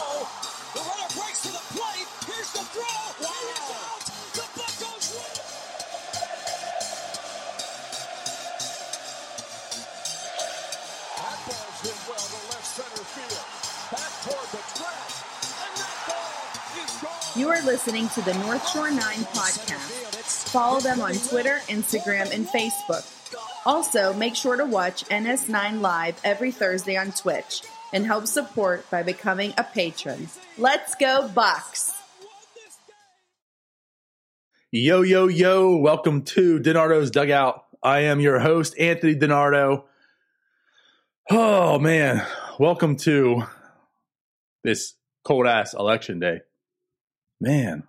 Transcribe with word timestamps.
throw. 0.00 0.24
The 0.72 0.80
runner 0.80 1.10
breaks 1.14 1.42
to 1.42 1.52
the 1.52 1.64
plate. 1.76 2.08
Here's 2.26 2.52
the 2.52 2.64
throw. 2.72 3.00
He 3.20 3.32
is 3.52 3.68
out. 3.76 4.02
The 4.32 4.46
Buccos 4.56 5.06
win. 5.12 5.32
That 11.16 11.38
ball's 11.46 11.78
hit 11.84 11.98
well 12.08 12.24
to 12.24 12.40
left 12.48 12.66
center 12.66 13.04
field. 13.12 13.46
Back 13.92 14.12
toward 14.24 14.48
the 14.54 14.62
track. 14.78 15.08
And 15.60 15.74
that 15.80 15.96
ball 16.08 16.84
is 16.84 16.92
gone. 17.02 17.40
You 17.40 17.48
are 17.48 17.62
listening 17.62 18.08
to 18.10 18.22
the 18.22 18.34
North 18.44 18.66
Shore 18.70 18.90
9 18.90 18.98
podcast. 19.00 20.48
Follow 20.50 20.80
them 20.80 21.00
on 21.00 21.12
Twitter, 21.14 21.60
Instagram, 21.68 22.32
and 22.32 22.46
Facebook. 22.46 23.06
Also, 23.66 24.14
make 24.14 24.34
sure 24.34 24.56
to 24.56 24.64
watch 24.64 25.04
NS9 25.08 25.80
Live 25.80 26.18
every 26.24 26.50
Thursday 26.50 26.96
on 26.96 27.12
Twitch 27.12 27.62
and 27.92 28.06
help 28.06 28.26
support 28.26 28.88
by 28.90 29.02
becoming 29.02 29.54
a 29.58 29.64
patron. 29.64 30.28
Let's 30.58 30.94
go, 30.94 31.30
Bucs! 31.34 31.92
Yo, 34.72 35.02
yo, 35.02 35.26
yo. 35.26 35.76
Welcome 35.78 36.22
to 36.22 36.60
DiNardo's 36.60 37.10
Dugout. 37.10 37.64
I 37.82 38.00
am 38.02 38.20
your 38.20 38.38
host, 38.38 38.78
Anthony 38.78 39.16
Donardo. 39.16 39.82
Oh, 41.28 41.80
man. 41.80 42.24
Welcome 42.60 42.94
to 42.98 43.42
this 44.62 44.94
cold 45.24 45.48
ass 45.48 45.74
election 45.74 46.20
day. 46.20 46.42
Man, 47.40 47.82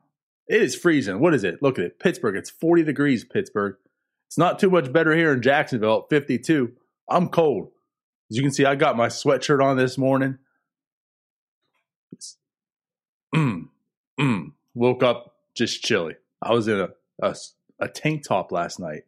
it 0.48 0.62
is 0.62 0.76
freezing. 0.76 1.20
What 1.20 1.36
is 1.36 1.44
it? 1.44 1.62
Look 1.62 1.78
at 1.78 1.86
it. 1.86 2.00
Pittsburgh. 2.00 2.36
It's 2.36 2.50
40 2.50 2.84
degrees, 2.84 3.26
Pittsburgh. 3.26 3.76
It's 4.28 4.40
not 4.40 4.58
too 4.58 4.72
much 4.72 4.92
better 4.92 5.16
here 5.16 5.34
in 5.34 5.42
Jacksonville 5.44 6.04
at 6.04 6.10
52. 6.10 6.72
I'm 7.08 7.30
cold. 7.30 7.70
As 8.32 8.38
you 8.38 8.44
can 8.44 8.52
see, 8.54 8.64
I 8.64 8.76
got 8.76 8.96
my 8.96 9.08
sweatshirt 9.08 9.62
on 9.62 9.76
this 9.76 9.98
morning. 9.98 10.38
Mm, 13.36 13.68
mm. 14.18 14.54
Woke 14.74 15.04
up 15.04 15.36
just 15.54 15.84
chilly. 15.84 16.16
I 16.42 16.54
was 16.54 16.70
in 16.70 16.80
a, 16.80 16.92
a, 17.22 17.36
a 17.82 17.90
tank 17.90 18.24
top 18.26 18.54
last 18.54 18.80
night. 18.80 19.02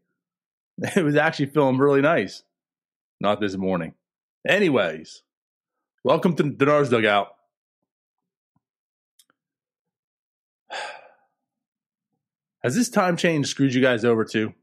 It 0.98 1.06
was 1.06 1.16
actually 1.16 1.46
feeling 1.46 1.78
really 1.78 2.02
nice. 2.02 2.44
Not 3.22 3.40
this 3.40 3.56
morning. 3.56 3.94
Anyways, 4.46 5.22
welcome 6.04 6.36
to 6.36 6.44
Denar's 6.44 6.90
Dugout. 6.90 7.34
Has 12.62 12.76
this 12.76 12.90
time 12.90 13.16
change 13.16 13.48
screwed 13.48 13.74
you 13.74 13.82
guys 13.82 14.04
over 14.04 14.26
too? 14.26 14.54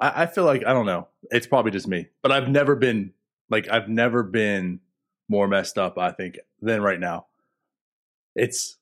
I, 0.00 0.22
I 0.22 0.26
feel 0.26 0.44
like 0.44 0.66
I 0.66 0.72
don't 0.72 0.86
know. 0.86 1.06
It's 1.30 1.46
probably 1.46 1.70
just 1.70 1.86
me, 1.86 2.08
but 2.22 2.32
I've 2.32 2.48
never 2.48 2.74
been 2.74 3.12
like 3.50 3.68
I've 3.68 3.88
never 3.88 4.22
been 4.22 4.80
more 5.28 5.48
messed 5.48 5.78
up. 5.78 5.98
I 5.98 6.12
think 6.12 6.38
than 6.60 6.82
right 6.82 7.00
now. 7.00 7.26
It's 8.34 8.76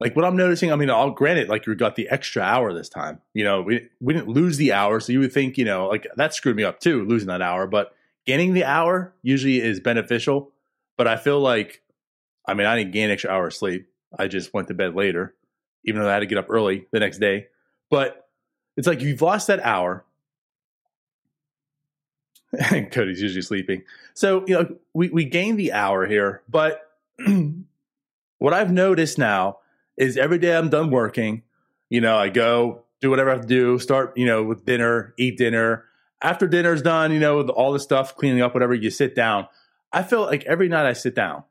like 0.00 0.16
what 0.16 0.24
I'm 0.24 0.36
noticing. 0.36 0.72
I 0.72 0.76
mean, 0.76 0.90
I'll 0.90 1.10
grant 1.10 1.38
it. 1.38 1.48
Like 1.48 1.66
we 1.66 1.74
got 1.74 1.96
the 1.96 2.08
extra 2.08 2.42
hour 2.42 2.72
this 2.72 2.88
time. 2.88 3.20
You 3.32 3.44
know, 3.44 3.62
we 3.62 3.88
we 4.00 4.12
didn't 4.12 4.28
lose 4.28 4.56
the 4.56 4.72
hour, 4.72 5.00
so 5.00 5.12
you 5.12 5.20
would 5.20 5.32
think 5.32 5.56
you 5.56 5.64
know 5.64 5.86
like 5.86 6.06
that 6.16 6.34
screwed 6.34 6.56
me 6.56 6.64
up 6.64 6.80
too, 6.80 7.04
losing 7.04 7.28
that 7.28 7.42
hour. 7.42 7.66
But 7.66 7.94
gaining 8.26 8.54
the 8.54 8.64
hour 8.64 9.14
usually 9.22 9.60
is 9.60 9.80
beneficial. 9.80 10.52
But 10.96 11.08
I 11.08 11.16
feel 11.16 11.40
like, 11.40 11.82
I 12.46 12.54
mean, 12.54 12.66
I 12.66 12.76
didn't 12.76 12.92
gain 12.92 13.06
an 13.06 13.10
extra 13.10 13.30
hour 13.30 13.48
of 13.48 13.54
sleep. 13.54 13.88
I 14.16 14.28
just 14.28 14.54
went 14.54 14.68
to 14.68 14.74
bed 14.74 14.94
later, 14.94 15.34
even 15.84 16.00
though 16.00 16.08
I 16.08 16.12
had 16.12 16.20
to 16.20 16.26
get 16.26 16.38
up 16.38 16.46
early 16.48 16.86
the 16.92 17.00
next 17.00 17.18
day. 17.18 17.48
But 17.90 18.28
it's 18.76 18.86
like 18.86 19.00
you've 19.00 19.22
lost 19.22 19.48
that 19.48 19.60
hour. 19.64 20.04
Cody's 22.90 23.20
usually 23.20 23.42
sleeping. 23.42 23.82
So, 24.14 24.44
you 24.46 24.54
know, 24.54 24.76
we, 24.92 25.08
we 25.08 25.24
gained 25.24 25.58
the 25.58 25.72
hour 25.72 26.06
here. 26.06 26.42
But 26.48 26.80
what 28.38 28.52
I've 28.52 28.72
noticed 28.72 29.18
now 29.18 29.58
is 29.96 30.16
every 30.16 30.38
day 30.38 30.56
I'm 30.56 30.70
done 30.70 30.90
working, 30.90 31.42
you 31.88 32.00
know, 32.00 32.16
I 32.16 32.28
go 32.28 32.82
do 33.00 33.10
whatever 33.10 33.30
I 33.30 33.34
have 33.34 33.42
to 33.42 33.48
do, 33.48 33.78
start, 33.78 34.16
you 34.16 34.26
know, 34.26 34.42
with 34.42 34.64
dinner, 34.64 35.14
eat 35.18 35.36
dinner. 35.36 35.84
After 36.22 36.46
dinner's 36.46 36.82
done, 36.82 37.12
you 37.12 37.20
know, 37.20 37.42
all 37.48 37.72
the 37.72 37.80
stuff, 37.80 38.16
cleaning 38.16 38.40
up, 38.40 38.54
whatever, 38.54 38.74
you 38.74 38.90
sit 38.90 39.14
down. 39.14 39.46
I 39.92 40.02
feel 40.02 40.22
like 40.22 40.44
every 40.44 40.68
night 40.68 40.86
I 40.86 40.94
sit 40.94 41.14
down, 41.14 41.44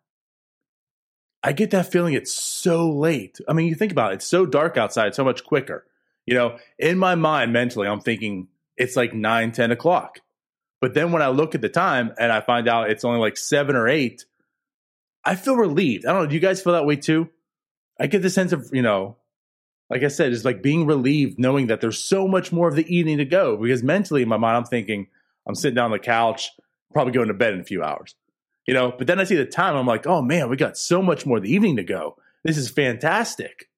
I 1.43 1.51
get 1.51 1.71
that 1.71 1.91
feeling 1.91 2.13
it's 2.13 2.33
so 2.33 2.89
late. 2.89 3.39
I 3.47 3.53
mean, 3.53 3.67
you 3.67 3.75
think 3.75 3.91
about 3.91 4.11
it, 4.11 4.15
it's 4.15 4.27
so 4.27 4.45
dark 4.45 4.77
outside, 4.77 5.13
so 5.13 5.23
much 5.23 5.43
quicker. 5.43 5.85
You 6.25 6.33
know, 6.33 6.57
in 6.79 6.97
my 6.97 7.15
mind, 7.15 7.53
mentally, 7.53 7.87
I'm 7.87 8.01
thinking 8.01 8.47
it's 8.77 8.95
like 8.95 9.13
9, 9.13 9.51
10 9.51 9.71
o'clock. 9.71 10.19
But 10.83 10.95
then 10.95 11.13
when 11.13 11.21
I 11.21 11.29
look 11.29 11.55
at 11.55 11.61
the 11.61 11.69
time 11.69 12.13
and 12.19 12.29
I 12.29 12.41
find 12.41 12.67
out 12.67 12.89
it's 12.89 13.05
only 13.05 13.21
like 13.21 13.37
seven 13.37 13.77
or 13.77 13.87
eight, 13.87 14.25
I 15.23 15.35
feel 15.37 15.55
relieved. 15.55 16.05
I 16.05 16.11
don't 16.11 16.23
know. 16.23 16.27
Do 16.27 16.35
you 16.35 16.41
guys 16.41 16.61
feel 16.61 16.73
that 16.73 16.85
way 16.85 16.97
too? 16.97 17.29
I 17.97 18.07
get 18.07 18.21
the 18.21 18.29
sense 18.29 18.51
of, 18.51 18.69
you 18.73 18.81
know, 18.81 19.15
like 19.89 20.03
I 20.03 20.09
said, 20.09 20.33
it's 20.33 20.43
like 20.43 20.61
being 20.61 20.85
relieved 20.85 21.39
knowing 21.39 21.67
that 21.67 21.79
there's 21.79 22.03
so 22.03 22.27
much 22.27 22.51
more 22.51 22.67
of 22.67 22.75
the 22.75 22.85
evening 22.93 23.19
to 23.19 23.23
go. 23.23 23.55
Because 23.55 23.81
mentally 23.81 24.23
in 24.23 24.27
my 24.27 24.35
mind, 24.35 24.57
I'm 24.57 24.65
thinking, 24.65 25.07
I'm 25.47 25.55
sitting 25.55 25.75
down 25.75 25.85
on 25.85 25.91
the 25.91 25.99
couch, 25.99 26.51
probably 26.91 27.13
going 27.13 27.29
to 27.29 27.33
bed 27.33 27.53
in 27.53 27.61
a 27.61 27.63
few 27.63 27.81
hours. 27.81 28.13
You 28.67 28.73
know, 28.73 28.91
but 28.91 29.07
then 29.07 29.21
I 29.21 29.23
see 29.23 29.37
the 29.37 29.45
time, 29.45 29.77
I'm 29.77 29.87
like, 29.87 30.05
oh 30.05 30.21
man, 30.21 30.49
we 30.49 30.57
got 30.57 30.77
so 30.77 31.01
much 31.01 31.25
more 31.25 31.37
of 31.37 31.43
the 31.43 31.53
evening 31.53 31.77
to 31.77 31.83
go. 31.85 32.17
This 32.43 32.57
is 32.57 32.69
fantastic. 32.69 33.69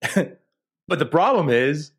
but 0.14 0.98
the 0.98 1.04
problem 1.04 1.50
is, 1.50 1.92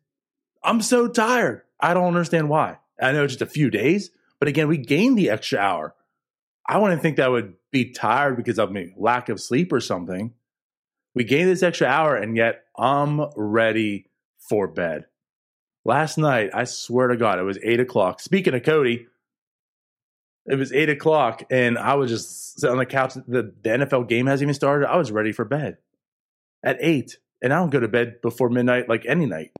I'm 0.64 0.82
so 0.82 1.06
tired. 1.06 1.62
I 1.78 1.94
don't 1.94 2.08
understand 2.08 2.48
why. 2.48 2.78
I 3.04 3.12
know 3.12 3.26
just 3.26 3.42
a 3.42 3.46
few 3.46 3.70
days, 3.70 4.10
but 4.38 4.48
again, 4.48 4.68
we 4.68 4.78
gained 4.78 5.18
the 5.18 5.30
extra 5.30 5.58
hour. 5.58 5.94
I 6.66 6.78
wouldn't 6.78 7.02
think 7.02 7.16
that 7.16 7.30
would 7.30 7.54
be 7.70 7.92
tired 7.92 8.36
because 8.36 8.58
of 8.58 8.72
me 8.72 8.94
lack 8.96 9.28
of 9.28 9.40
sleep 9.40 9.72
or 9.72 9.80
something. 9.80 10.32
We 11.14 11.24
gained 11.24 11.48
this 11.48 11.62
extra 11.62 11.86
hour, 11.86 12.16
and 12.16 12.36
yet 12.36 12.64
I'm 12.76 13.20
ready 13.36 14.06
for 14.48 14.66
bed. 14.66 15.04
Last 15.84 16.16
night, 16.16 16.50
I 16.54 16.64
swear 16.64 17.08
to 17.08 17.16
God, 17.16 17.38
it 17.38 17.42
was 17.42 17.58
eight 17.62 17.78
o'clock. 17.78 18.20
Speaking 18.20 18.54
of 18.54 18.62
Cody, 18.62 19.06
it 20.46 20.56
was 20.56 20.72
eight 20.72 20.88
o'clock, 20.88 21.44
and 21.50 21.78
I 21.78 21.94
was 21.94 22.10
just 22.10 22.58
sitting 22.58 22.72
on 22.72 22.78
the 22.78 22.86
couch. 22.86 23.14
The, 23.14 23.52
the 23.62 23.70
NFL 23.70 24.08
game 24.08 24.26
hasn't 24.26 24.46
even 24.46 24.54
started. 24.54 24.88
I 24.88 24.96
was 24.96 25.12
ready 25.12 25.32
for 25.32 25.44
bed 25.44 25.76
at 26.62 26.78
eight, 26.80 27.18
and 27.42 27.52
I 27.52 27.58
don't 27.58 27.70
go 27.70 27.80
to 27.80 27.88
bed 27.88 28.20
before 28.22 28.48
midnight 28.48 28.88
like 28.88 29.04
any 29.06 29.26
night. 29.26 29.52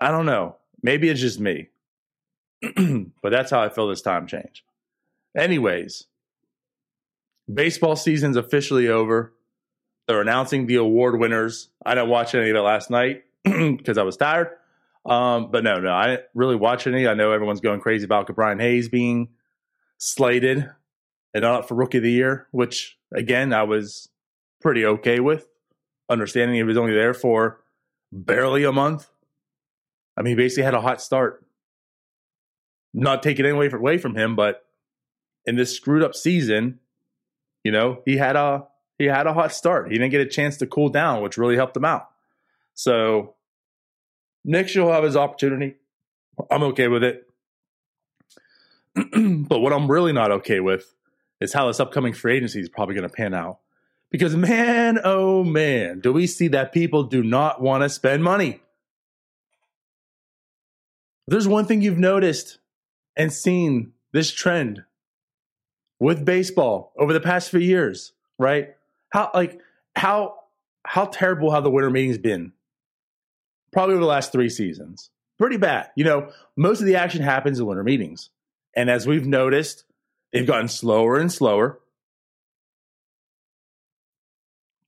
I 0.00 0.10
don't 0.10 0.26
know. 0.26 0.56
Maybe 0.82 1.08
it's 1.08 1.20
just 1.20 1.38
me, 1.38 1.68
but 3.22 3.30
that's 3.30 3.50
how 3.50 3.60
I 3.60 3.68
feel 3.68 3.88
this 3.88 4.02
time 4.02 4.26
change. 4.26 4.64
Anyways, 5.36 6.06
baseball 7.52 7.96
season's 7.96 8.36
officially 8.36 8.88
over. 8.88 9.32
They're 10.06 10.20
announcing 10.20 10.66
the 10.66 10.76
award 10.76 11.18
winners. 11.18 11.68
I 11.84 11.94
didn't 11.94 12.10
watch 12.10 12.34
any 12.34 12.50
of 12.50 12.56
it 12.56 12.60
last 12.60 12.90
night 12.90 13.24
because 13.44 13.98
I 13.98 14.02
was 14.02 14.16
tired. 14.16 14.50
Um, 15.04 15.50
but 15.50 15.64
no, 15.64 15.80
no, 15.80 15.92
I 15.92 16.06
didn't 16.06 16.26
really 16.34 16.56
watch 16.56 16.86
any. 16.86 17.08
I 17.08 17.14
know 17.14 17.32
everyone's 17.32 17.60
going 17.60 17.80
crazy 17.80 18.04
about 18.04 18.32
Brian 18.34 18.60
Hayes 18.60 18.88
being 18.88 19.28
slated 19.98 20.70
and 21.34 21.44
up 21.44 21.66
for 21.66 21.74
Rookie 21.74 21.98
of 21.98 22.04
the 22.04 22.10
Year, 22.10 22.46
which 22.52 22.98
again 23.12 23.52
I 23.52 23.64
was 23.64 24.08
pretty 24.60 24.84
okay 24.84 25.18
with, 25.18 25.48
understanding 26.08 26.56
he 26.56 26.62
was 26.62 26.76
only 26.76 26.94
there 26.94 27.14
for 27.14 27.60
barely 28.12 28.64
a 28.64 28.72
month. 28.72 29.08
I 30.16 30.22
mean, 30.22 30.36
he 30.36 30.42
basically 30.42 30.64
had 30.64 30.74
a 30.74 30.80
hot 30.80 31.00
start. 31.00 31.44
Not 32.94 33.22
taking 33.22 33.44
any 33.44 33.54
away 33.54 33.68
from, 33.68 33.80
away 33.80 33.98
from 33.98 34.16
him, 34.16 34.36
but 34.36 34.64
in 35.46 35.56
this 35.56 35.74
screwed 35.74 36.02
up 36.02 36.14
season, 36.14 36.78
you 37.64 37.72
know, 37.72 38.02
he 38.04 38.16
had 38.16 38.36
a 38.36 38.66
he 38.98 39.06
had 39.06 39.26
a 39.26 39.32
hot 39.32 39.52
start. 39.52 39.90
He 39.90 39.98
didn't 39.98 40.10
get 40.10 40.20
a 40.20 40.26
chance 40.26 40.58
to 40.58 40.66
cool 40.66 40.88
down, 40.88 41.22
which 41.22 41.38
really 41.38 41.56
helped 41.56 41.76
him 41.76 41.84
out. 41.84 42.08
So 42.74 43.34
next 44.44 44.74
year 44.74 44.84
he'll 44.84 44.92
have 44.92 45.04
his 45.04 45.16
opportunity. 45.16 45.76
I'm 46.50 46.62
okay 46.64 46.88
with 46.88 47.02
it. 47.02 47.28
but 49.48 49.60
what 49.60 49.72
I'm 49.72 49.90
really 49.90 50.12
not 50.12 50.30
okay 50.30 50.60
with 50.60 50.94
is 51.40 51.52
how 51.52 51.66
this 51.66 51.80
upcoming 51.80 52.12
free 52.12 52.36
agency 52.36 52.60
is 52.60 52.68
probably 52.68 52.94
going 52.94 53.08
to 53.08 53.14
pan 53.14 53.34
out. 53.34 53.58
Because 54.10 54.36
man, 54.36 54.98
oh 55.02 55.42
man, 55.42 56.00
do 56.00 56.12
we 56.12 56.26
see 56.26 56.48
that 56.48 56.72
people 56.72 57.04
do 57.04 57.22
not 57.22 57.62
want 57.62 57.82
to 57.82 57.88
spend 57.88 58.22
money. 58.22 58.60
There's 61.26 61.48
one 61.48 61.66
thing 61.66 61.80
you've 61.80 61.98
noticed 61.98 62.58
and 63.16 63.32
seen 63.32 63.92
this 64.12 64.30
trend 64.30 64.84
with 66.00 66.24
baseball 66.24 66.92
over 66.98 67.12
the 67.12 67.20
past 67.20 67.50
few 67.50 67.60
years, 67.60 68.12
right? 68.38 68.70
How 69.10 69.30
like 69.34 69.60
how 69.94 70.36
how 70.84 71.06
terrible 71.06 71.52
have 71.52 71.64
the 71.64 71.70
winter 71.70 71.90
meetings 71.90 72.18
been? 72.18 72.52
Probably 73.72 73.94
over 73.94 74.02
the 74.02 74.08
last 74.08 74.32
three 74.32 74.48
seasons. 74.48 75.10
Pretty 75.38 75.56
bad. 75.56 75.90
You 75.96 76.04
know, 76.04 76.30
most 76.56 76.80
of 76.80 76.86
the 76.86 76.96
action 76.96 77.22
happens 77.22 77.58
in 77.58 77.66
winter 77.66 77.84
meetings. 77.84 78.30
And 78.74 78.90
as 78.90 79.06
we've 79.06 79.26
noticed, 79.26 79.84
they've 80.32 80.46
gotten 80.46 80.68
slower 80.68 81.18
and 81.18 81.32
slower. 81.32 81.80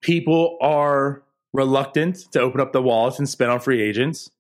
People 0.01 0.59
are 0.61 1.23
reluctant 1.53 2.31
to 2.33 2.41
open 2.41 2.61
up 2.61 2.73
the 2.73 2.83
wallets 2.83 3.19
and 3.19 3.29
spend 3.29 3.51
on 3.51 3.61
free 3.61 3.81
agents. 3.81 4.31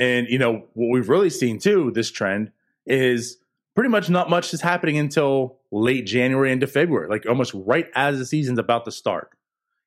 And, 0.00 0.28
you 0.28 0.38
know, 0.38 0.64
what 0.72 0.88
we've 0.88 1.10
really 1.10 1.28
seen 1.28 1.58
too, 1.58 1.90
this 1.94 2.10
trend 2.10 2.52
is 2.86 3.36
pretty 3.74 3.90
much 3.90 4.08
not 4.08 4.30
much 4.30 4.54
is 4.54 4.62
happening 4.62 4.96
until 4.96 5.58
late 5.70 6.06
January 6.06 6.50
into 6.50 6.66
February, 6.66 7.06
like 7.06 7.26
almost 7.26 7.52
right 7.54 7.86
as 7.94 8.18
the 8.18 8.24
season's 8.24 8.58
about 8.58 8.86
to 8.86 8.92
start. 8.92 9.30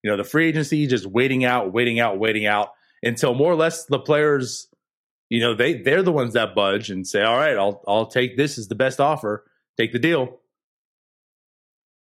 You 0.04 0.12
know, 0.12 0.18
the 0.18 0.24
free 0.24 0.48
agency 0.48 0.86
just 0.86 1.08
waiting 1.08 1.46
out, 1.46 1.74
waiting 1.74 2.00
out, 2.00 2.20
waiting 2.20 2.46
out 2.46 2.74
until 3.02 3.34
more 3.34 3.52
or 3.52 3.56
less 3.56 3.86
the 3.86 3.98
players, 3.98 4.68
you 5.30 5.40
know, 5.40 5.56
they 5.56 5.82
they're 5.82 6.04
the 6.04 6.12
ones 6.12 6.34
that 6.34 6.54
budge 6.54 6.92
and 6.92 7.08
say, 7.08 7.24
"All 7.24 7.36
right, 7.36 7.58
I'll 7.58 7.84
I'll 7.88 8.06
take 8.06 8.38
this 8.38 8.60
as 8.60 8.68
the 8.68 8.76
best 8.76 9.00
offer, 9.00 9.46
take 9.78 9.94
the 9.94 10.00
deal." 10.00 10.40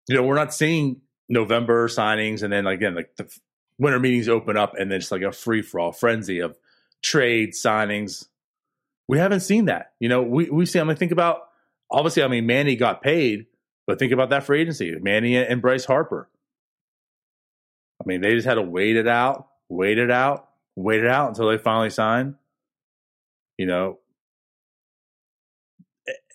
You 0.08 0.16
know, 0.16 0.22
we're 0.22 0.34
not 0.34 0.55
seeing 0.55 1.02
November 1.28 1.88
signings 1.88 2.43
and 2.43 2.50
then 2.50 2.66
again 2.66 2.94
like 2.94 3.16
the 3.16 3.31
winter 3.78 4.00
meetings 4.00 4.31
open 4.31 4.56
up 4.56 4.75
and 4.78 4.90
then 4.90 4.96
it's 4.96 5.12
like 5.12 5.20
a 5.20 5.31
free 5.31 5.60
for 5.60 5.78
all 5.78 5.93
frenzy 5.93 6.38
of 6.38 6.56
trade 7.02 7.52
signings. 7.52 8.26
We 9.08 9.18
haven't 9.18 9.40
seen 9.40 9.66
that. 9.66 9.92
You 10.00 10.08
know, 10.08 10.22
we 10.22 10.50
we 10.50 10.66
see. 10.66 10.80
I 10.80 10.84
mean, 10.84 10.96
think 10.96 11.12
about 11.12 11.42
obviously. 11.90 12.22
I 12.22 12.28
mean, 12.28 12.46
Manny 12.46 12.76
got 12.76 13.02
paid, 13.02 13.46
but 13.86 13.98
think 13.98 14.12
about 14.12 14.30
that 14.30 14.44
for 14.44 14.54
agency, 14.54 14.94
Manny 15.00 15.36
and 15.36 15.62
Bryce 15.62 15.84
Harper. 15.84 16.28
I 18.00 18.04
mean, 18.06 18.20
they 18.20 18.34
just 18.34 18.46
had 18.46 18.54
to 18.54 18.62
wait 18.62 18.96
it 18.96 19.08
out, 19.08 19.48
wait 19.68 19.98
it 19.98 20.10
out, 20.10 20.48
wait 20.76 21.00
it 21.00 21.10
out 21.10 21.28
until 21.28 21.48
they 21.48 21.58
finally 21.58 21.90
sign. 21.90 22.36
You 23.56 23.66
know, 23.66 23.98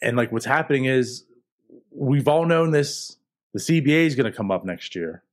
and 0.02 0.18
like 0.18 0.32
what's 0.32 0.46
happening 0.46 0.86
is 0.86 1.26
we've 1.92 2.28
all 2.28 2.46
known 2.46 2.72
this. 2.72 3.18
The 3.54 3.60
CBA 3.60 4.08
is 4.08 4.16
going 4.16 4.30
to 4.30 4.36
come 4.36 4.52
up 4.52 4.66
next 4.66 4.96
year. 4.96 5.24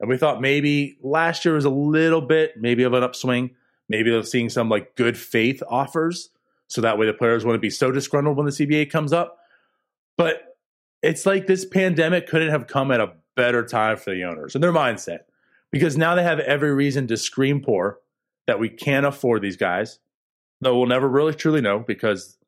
And 0.00 0.10
we 0.10 0.16
thought 0.16 0.40
maybe 0.40 0.98
last 1.02 1.44
year 1.44 1.54
was 1.54 1.64
a 1.64 1.70
little 1.70 2.20
bit, 2.20 2.54
maybe 2.58 2.82
of 2.82 2.92
an 2.92 3.02
upswing. 3.02 3.54
Maybe 3.88 4.10
they're 4.10 4.22
seeing 4.22 4.48
some 4.48 4.68
like 4.68 4.96
good 4.96 5.16
faith 5.16 5.62
offers. 5.68 6.30
So 6.68 6.80
that 6.80 6.98
way 6.98 7.06
the 7.06 7.12
players 7.12 7.44
wouldn't 7.44 7.62
be 7.62 7.70
so 7.70 7.92
disgruntled 7.92 8.36
when 8.36 8.46
the 8.46 8.52
CBA 8.52 8.90
comes 8.90 9.12
up. 9.12 9.38
But 10.16 10.56
it's 11.02 11.26
like 11.26 11.46
this 11.46 11.64
pandemic 11.64 12.26
couldn't 12.26 12.50
have 12.50 12.66
come 12.66 12.90
at 12.90 13.00
a 13.00 13.12
better 13.36 13.64
time 13.64 13.96
for 13.96 14.12
the 14.12 14.24
owners 14.24 14.54
and 14.54 14.64
their 14.64 14.72
mindset 14.72 15.20
because 15.70 15.96
now 15.96 16.14
they 16.14 16.22
have 16.22 16.40
every 16.40 16.74
reason 16.74 17.06
to 17.06 17.16
scream 17.16 17.60
poor 17.60 17.98
that 18.46 18.58
we 18.58 18.68
can't 18.68 19.06
afford 19.06 19.42
these 19.42 19.56
guys. 19.56 19.98
Though 20.60 20.78
we'll 20.78 20.88
never 20.88 21.06
really 21.06 21.34
truly 21.34 21.60
know 21.60 21.80
because 21.80 22.38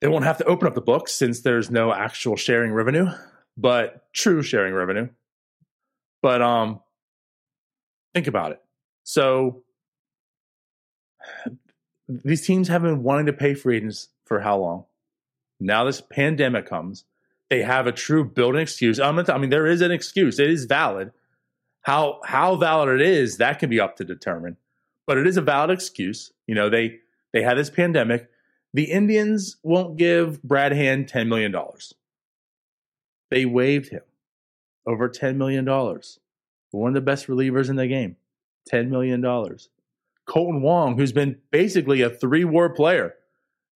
they 0.00 0.08
won't 0.08 0.24
have 0.24 0.38
to 0.38 0.44
open 0.44 0.66
up 0.66 0.74
the 0.74 0.80
books 0.80 1.12
since 1.12 1.42
there's 1.42 1.70
no 1.70 1.92
actual 1.92 2.36
sharing 2.36 2.72
revenue, 2.72 3.10
but 3.56 4.12
true 4.14 4.42
sharing 4.42 4.72
revenue. 4.72 5.08
But 6.22 6.40
um 6.40 6.80
think 8.14 8.26
about 8.26 8.52
it. 8.52 8.62
So 9.04 9.62
these 12.08 12.46
teams 12.46 12.68
have 12.68 12.82
been 12.82 13.02
wanting 13.02 13.26
to 13.26 13.32
pay 13.32 13.54
free 13.54 13.76
agents 13.76 14.08
for 14.24 14.40
how 14.40 14.58
long? 14.58 14.84
Now 15.58 15.84
this 15.84 16.00
pandemic 16.00 16.66
comes. 16.66 17.04
They 17.48 17.62
have 17.62 17.86
a 17.86 17.92
true 17.92 18.24
building 18.24 18.62
excuse. 18.62 18.98
I'm 19.00 19.22
t- 19.24 19.32
I 19.32 19.38
mean, 19.38 19.50
there 19.50 19.66
is 19.66 19.80
an 19.80 19.90
excuse. 19.90 20.38
It 20.38 20.50
is 20.50 20.64
valid. 20.64 21.12
How 21.82 22.20
how 22.24 22.56
valid 22.56 23.00
it 23.00 23.06
is, 23.06 23.38
that 23.38 23.58
can 23.58 23.70
be 23.70 23.80
up 23.80 23.96
to 23.96 24.04
determine. 24.04 24.56
But 25.06 25.18
it 25.18 25.26
is 25.26 25.36
a 25.36 25.42
valid 25.42 25.70
excuse. 25.70 26.32
You 26.46 26.54
know, 26.54 26.68
they 26.70 27.00
they 27.32 27.42
had 27.42 27.58
this 27.58 27.70
pandemic. 27.70 28.28
The 28.72 28.84
Indians 28.84 29.56
won't 29.62 29.96
give 29.96 30.42
Brad 30.42 30.72
Hand 30.72 31.08
$10 31.08 31.26
million. 31.26 31.54
They 33.30 33.44
waived 33.44 33.88
him 33.88 34.02
over 34.86 35.08
$10 35.08 35.36
million. 35.36 35.66
One 35.66 36.88
of 36.88 36.94
the 36.94 37.00
best 37.00 37.26
relievers 37.26 37.68
in 37.68 37.76
the 37.76 37.88
game. 37.88 38.16
$10 38.72 38.88
million. 38.88 39.24
Kolten 40.30 40.60
Wong, 40.60 40.96
who's 40.96 41.12
been 41.12 41.38
basically 41.50 42.02
a 42.02 42.10
three 42.10 42.44
WAR 42.44 42.70
player. 42.70 43.14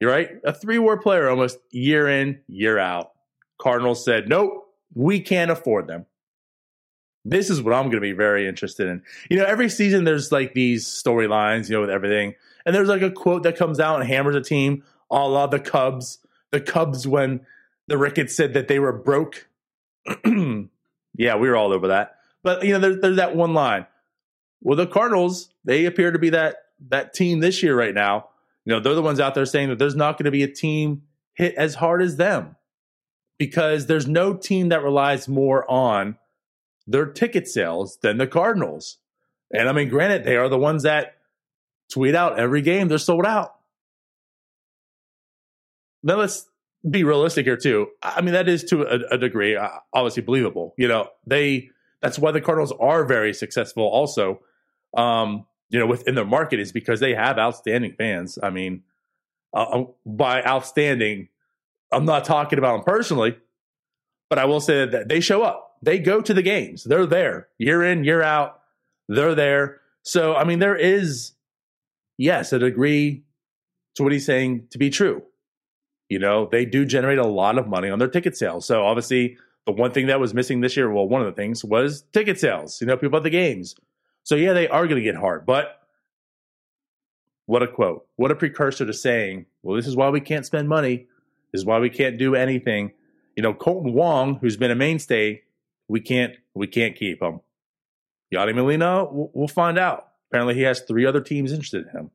You're 0.01 0.11
right? 0.11 0.31
A 0.45 0.53
three 0.53 0.79
WAR 0.79 0.97
player 0.99 1.29
almost 1.29 1.59
year 1.71 2.09
in, 2.09 2.41
year 2.47 2.79
out. 2.79 3.13
Cardinals 3.61 4.05
said, 4.05 4.29
nope, 4.29 4.67
we 4.95 5.21
can't 5.21 5.51
afford 5.51 5.89
them. 5.89 6.07
This 7.25 7.51
is 7.51 7.63
what 7.63 7.75
I'm 7.75 7.85
going 7.85 7.97
to 7.97 8.01
be 8.01 8.13
very 8.13 8.47
interested 8.47 8.87
in. 8.87 9.03
You 9.31 9.39
know, 9.39 9.47
every 9.47 9.69
season 9.69 10.05
there's 10.05 10.31
like 10.31 10.55
these 10.55 10.87
storylines, 10.87 11.69
you 11.69 11.75
know, 11.75 11.81
with 11.81 11.91
everything. 11.91 12.35
And 12.67 12.75
there's 12.75 12.89
like 12.89 13.03
a 13.03 13.11
quote 13.11 13.43
that 13.45 13.57
comes 13.57 13.81
out 13.81 14.01
and 14.01 14.09
hammers 14.09 14.37
a 14.37 14.41
team, 14.41 14.85
a 15.11 15.27
la 15.27 15.47
the 15.47 15.59
Cubs. 15.59 16.19
The 16.51 16.61
Cubs, 16.61 17.07
when 17.09 17.41
the 17.89 17.99
Ricketts 17.99 18.37
said 18.37 18.55
that 18.55 18.69
they 18.69 18.79
were 18.79 18.93
broke. 18.93 19.49
yeah, 20.25 21.37
we 21.37 21.49
were 21.49 21.57
all 21.57 21.73
over 21.73 21.89
that. 21.89 22.17
But, 22.43 22.65
you 22.65 22.75
know, 22.75 22.79
there's, 22.79 23.01
there's 23.01 23.17
that 23.17 23.35
one 23.35 23.55
line. 23.55 23.87
Well, 24.65 24.77
the 24.77 24.87
Cardinals, 24.87 25.51
they 25.65 25.85
appear 25.85 26.11
to 26.11 26.19
be 26.19 26.31
that 26.31 26.57
that 26.89 27.15
team 27.15 27.39
this 27.39 27.63
year 27.63 27.79
right 27.79 27.95
now. 27.95 28.31
You 28.65 28.73
know, 28.73 28.81
they're 28.81 28.95
the 28.95 29.03
ones 29.03 29.21
out 29.21 29.35
there 29.35 29.47
saying 29.47 29.69
that 29.69 29.79
there's 29.79 29.95
not 29.95 30.19
going 30.19 30.25
to 30.25 30.31
be 30.31 30.43
a 30.43 30.49
team 30.49 31.03
hit 31.35 31.55
as 31.55 31.77
hard 31.77 32.03
as 32.03 32.17
them 32.17 32.57
because 33.39 33.87
there's 33.87 34.09
no 34.09 34.35
team 34.35 34.71
that 34.71 34.83
relies 34.83 35.29
more 35.29 35.71
on 35.71 36.17
their 36.87 37.07
ticket 37.07 37.47
sales 37.47 37.99
than 38.03 38.17
the 38.17 38.27
Cardinals. 38.27 38.99
And 39.53 39.69
I 39.69 39.73
mean, 39.73 39.89
granted, 39.89 40.25
they 40.25 40.37
are 40.37 40.49
the 40.49 40.59
ones 40.59 40.83
that 40.85 41.19
tweet 41.93 42.15
out 42.15 42.39
every 42.39 42.63
game 42.63 42.89
they're 42.89 42.99
sold 42.99 43.27
out. 43.27 43.55
Now 46.03 46.17
let's 46.17 46.49
be 46.89 47.05
realistic 47.05 47.45
here 47.45 47.57
too. 47.57 47.89
I 48.03 48.23
mean, 48.23 48.33
that 48.33 48.49
is 48.49 48.65
to 48.65 48.83
a, 48.83 49.15
a 49.15 49.19
degree 49.19 49.57
uh, 49.57 49.69
obviously 49.93 50.23
believable. 50.23 50.75
You 50.79 50.89
know, 50.89 51.09
they 51.27 51.71
that's 52.01 52.19
why 52.19 52.33
the 52.33 52.41
Cardinals 52.41 52.73
are 52.81 53.05
very 53.05 53.35
successful. 53.35 53.85
Also, 53.85 54.41
um, 54.97 55.47
you 55.71 55.79
know, 55.79 55.87
within 55.87 56.15
their 56.15 56.25
market 56.25 56.61
is 56.61 56.73
because 56.73 57.01
they 57.01 57.15
have 57.15 57.39
outstanding 57.39 57.95
fans. 57.97 58.39
I 58.43 58.51
mean, 58.51 58.83
uh, 59.53 59.85
by 60.05 60.43
outstanding, 60.43 61.29
I'm 61.93 62.05
not 62.05 62.25
talking 62.25 62.59
about 62.59 62.77
them 62.77 62.85
personally, 62.85 63.37
but 64.31 64.39
I 64.39 64.45
will 64.45 64.61
say 64.61 64.87
that 64.87 65.09
they 65.09 65.21
show 65.21 65.43
up. 65.43 65.77
They 65.83 65.99
go 65.99 66.21
to 66.21 66.35
the 66.35 66.43
games. 66.43 66.85
They're 66.85 67.07
there 67.07 67.49
year 67.59 67.83
in, 67.83 68.05
year 68.05 68.23
out. 68.23 68.61
They're 69.09 69.35
there. 69.35 69.81
So, 70.03 70.35
I 70.35 70.45
mean, 70.45 70.59
there 70.59 70.77
is, 70.77 71.33
yes, 72.19 72.53
a 72.53 72.59
degree 72.59 73.25
to 73.97 74.03
what 74.03 74.13
he's 74.13 74.27
saying 74.27 74.69
to 74.71 74.79
be 74.79 74.91
true. 74.91 75.23
You 76.09 76.19
know, 76.19 76.49
they 76.51 76.65
do 76.65 76.85
generate 76.85 77.19
a 77.19 77.27
lot 77.27 77.59
of 77.59 77.67
money 77.69 77.91
on 77.91 77.99
their 77.99 78.09
ticket 78.09 78.37
sales. 78.37 78.67
So, 78.67 78.85
obviously, 78.85 79.37
the 79.67 79.73
one 79.73 79.93
thing 79.93 80.07
that 80.07 80.21
was 80.21 80.35
missing 80.35 80.61
this 80.61 80.77
year, 80.77 80.91
well, 80.91 81.09
one 81.09 81.21
of 81.21 81.27
the 81.27 81.33
things 81.33 81.65
was 81.65 82.03
ticket 82.13 82.39
sales, 82.39 82.81
you 82.81 82.87
know, 82.87 82.97
people 82.97 83.17
at 83.17 83.23
the 83.23 83.31
games. 83.31 83.75
So, 84.25 84.35
yeah, 84.35 84.53
they 84.53 84.69
are 84.69 84.87
going 84.87 85.03
to 85.03 85.05
get 85.05 85.17
hard. 85.17 85.47
But 85.47 85.81
what 87.47 87.63
a 87.63 87.69
quote. 87.69 88.07
What 88.17 88.31
a 88.31 88.35
precursor 88.35 88.87
to 88.87 88.93
saying, 88.93 89.47
well, 89.63 89.77
this 89.77 89.87
is 89.87 89.97
why 89.97 90.09
we 90.11 90.21
can't 90.21 90.47
spend 90.47 90.69
money. 90.69 91.07
This 91.53 91.61
is 91.61 91.65
why 91.65 91.79
we 91.79 91.91
can't 91.91 92.19
do 92.19 92.35
anything. 92.35 92.93
You 93.37 93.43
know, 93.43 93.55
Kolten 93.55 93.93
Wong, 93.93 94.37
who's 94.37 94.57
been 94.57 94.71
a 94.71 94.75
mainstay, 94.77 95.43
we 95.89 96.01
can't 96.01 96.35
we 96.55 96.67
can't 96.67 96.97
keep 96.97 97.23
him. 97.23 97.41
Yadi 98.33 98.55
Molina, 98.55 99.07
we'll, 99.11 99.49
find 99.49 99.79
out. 99.79 100.09
Apparently, 100.31 100.55
he 100.55 100.63
has 100.63 100.81
three 100.81 101.07
other 101.07 101.21
teams 101.21 101.53
interested 101.53 101.87
in 101.87 101.93
him. 101.93 102.11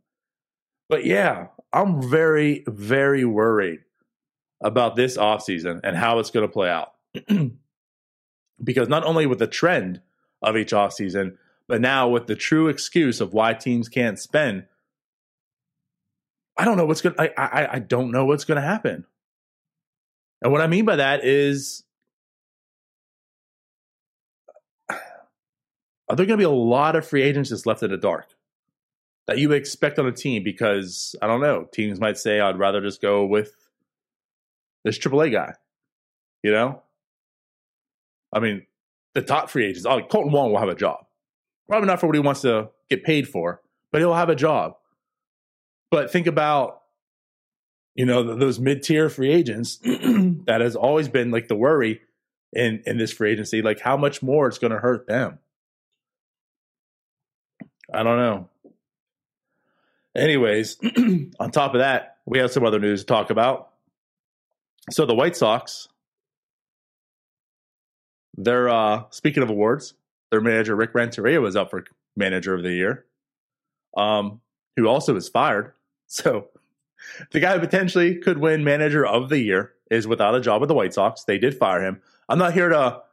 But 0.89 1.06
yeah, 1.06 1.48
I'm 1.72 2.01
very, 2.10 2.63
very 2.68 3.24
worried 3.24 3.82
about 4.62 4.96
this 4.96 5.18
offseason 5.18 5.82
and 5.84 5.96
how 5.96 6.20
it's 6.20 6.32
going 6.32 6.46
to 6.46 6.51
play 6.51 6.70
out. 6.70 6.94
because 8.63 8.89
not 8.89 9.06
only 9.06 9.25
with 9.25 9.39
the 9.39 9.48
trend 9.48 10.01
of 10.42 10.58
each 10.58 10.72
offseason, 10.72 11.38
but 11.70 11.80
now 11.80 12.10
with 12.10 12.26
the 12.26 12.36
true 12.36 12.68
excuse 12.68 13.22
of 13.22 13.32
why 13.32 13.54
teams 13.54 13.88
can't 13.88 14.18
spend, 14.18 14.66
I 16.58 16.66
don't 16.66 16.78
know 16.78 16.86
what's 16.86 17.02
going. 17.02 17.16
I, 17.20 17.30
I 17.38 17.76
I 17.76 17.80
don't 17.80 18.12
know 18.12 18.26
what's 18.26 18.44
going 18.44 18.60
to 18.60 18.68
happen. 18.68 19.06
And 20.42 20.52
what 20.52 20.62
I 20.62 20.68
mean 20.68 20.84
by 20.84 20.96
that 20.96 21.24
is, 21.24 21.84
are 24.90 24.98
there 26.10 26.26
going 26.26 26.30
to 26.30 26.38
be 26.38 26.44
a 26.44 26.50
lot 26.50 26.96
of 26.96 27.08
free 27.08 27.22
agents 27.22 27.50
just 27.50 27.68
left 27.68 27.84
in 27.84 27.92
the 27.92 27.98
dark 27.98 28.36
that 29.28 29.38
you 29.38 29.52
expect 29.52 30.00
on 30.00 30.08
a 30.08 30.12
team? 30.12 30.44
Because 30.44 31.16
I 31.22 31.28
don't 31.28 31.40
know, 31.40 31.66
teams 31.72 32.00
might 32.00 32.18
say, 32.18 32.40
"I'd 32.40 32.58
rather 32.58 32.82
just 32.82 33.00
go 33.00 33.26
with 33.28 33.54
this 34.84 34.98
AAA 34.98 35.32
guy." 35.32 35.54
You 36.42 36.52
know, 36.52 36.82
I 38.34 38.40
mean, 38.40 38.66
the 39.14 39.22
top 39.22 39.52
free 39.52 39.68
agents. 39.68 39.86
Kolten 39.86 40.32
Wong 40.32 40.52
will 40.52 40.60
have 40.60 40.70
a 40.70 40.76
job. 40.76 41.06
Probably 41.70 41.88
not 41.88 42.00
for 42.00 42.08
what 42.08 42.16
he 42.16 42.22
wants 42.22 42.42
to 42.42 42.70
get 42.90 43.04
paid 43.04 43.30
for, 43.30 43.62
but 43.92 44.02
he'll 44.02 44.16
have 44.16 44.30
a 44.30 44.36
job. 44.36 44.74
But 45.92 46.12
think 46.12 46.26
about, 46.26 46.82
you 47.94 48.06
know, 48.06 48.36
those 48.36 48.60
mid 48.60 48.82
tier 48.82 49.08
free 49.08 49.32
agents 49.32 49.78
that 49.84 50.62
has 50.62 50.76
always 50.76 51.08
been 51.08 51.30
like 51.30 51.48
the 51.48 51.56
worry 51.56 52.02
in 52.54 52.82
in 52.88 52.98
this 52.98 53.14
free 53.14 53.32
agency. 53.32 53.62
Like 53.62 53.80
how 53.80 53.98
much 53.98 54.24
more 54.24 54.48
it's 54.48 54.58
going 54.58 54.72
to 54.72 54.80
hurt 54.80 55.08
them. 55.08 55.38
I 57.94 58.02
don't 58.02 58.18
know. 58.18 58.50
Anyways, 60.16 60.78
on 61.40 61.52
top 61.52 61.76
of 61.76 61.82
that, 61.82 62.18
we 62.26 62.40
have 62.40 62.52
some 62.52 62.66
other 62.66 62.80
news 62.80 63.02
to 63.02 63.06
talk 63.06 63.30
about. 63.30 63.70
So 64.90 65.06
the 65.06 65.14
White 65.14 65.36
Sox, 65.36 65.88
they're 68.36 68.70
uh 68.70 69.04
speaking 69.12 69.44
of 69.44 69.52
awards, 69.52 69.94
their 70.32 70.42
manager 70.42 70.76
Rick 70.76 70.94
Renteria 70.94 71.42
was 71.42 71.56
up 71.56 71.70
for 71.70 71.86
manager 72.16 72.54
of 72.54 72.64
the 72.64 72.72
year. 72.72 73.06
Um, 73.98 74.42
who 74.76 74.88
also 74.88 75.14
was 75.14 75.30
fired. 75.30 75.74
So 76.12 76.48
the 77.32 77.40
guy 77.40 77.54
who 77.54 77.60
potentially 77.60 78.16
could 78.16 78.40
win 78.40 78.64
manager 78.64 79.06
of 79.06 79.30
the 79.30 79.38
year 79.38 79.74
is 79.92 80.08
without 80.08 80.34
a 80.34 80.42
job 80.42 80.60
with 80.60 80.70
the 80.70 80.74
White 80.74 80.96
Sox. 80.96 81.24
They 81.24 81.38
did 81.38 81.56
fire 81.56 81.86
him. 81.86 82.02
I'm 82.28 82.40
not 82.40 82.54
here 82.54 82.70
to 82.70 83.04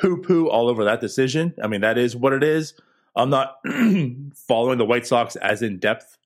poo 0.00 0.16
poo 0.16 0.48
all 0.48 0.68
over 0.68 0.82
that 0.86 1.00
decision. 1.00 1.54
I 1.62 1.68
mean, 1.68 1.82
that 1.82 1.96
is 1.96 2.16
what 2.16 2.32
it 2.32 2.42
is. 2.42 2.74
I'm 3.14 3.30
not 3.30 3.58
following 4.34 4.78
the 4.78 4.84
White 4.84 5.06
Sox 5.06 5.36
as 5.36 5.62
in 5.62 5.78
depth 5.78 6.18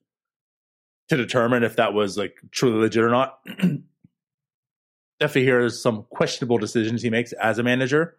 to 1.09 1.17
determine 1.19 1.63
if 1.63 1.77
that 1.77 1.93
was 1.93 2.17
like 2.17 2.39
truly 2.51 2.79
legit 2.79 3.05
or 3.05 3.11
not. 3.11 3.39
Definitely 5.21 5.45
here's 5.45 5.83
some 5.83 6.05
questionable 6.11 6.57
decisions 6.57 7.03
he 7.03 7.11
makes 7.11 7.35
as 7.35 7.59
a 7.59 7.63
manager. 7.63 8.17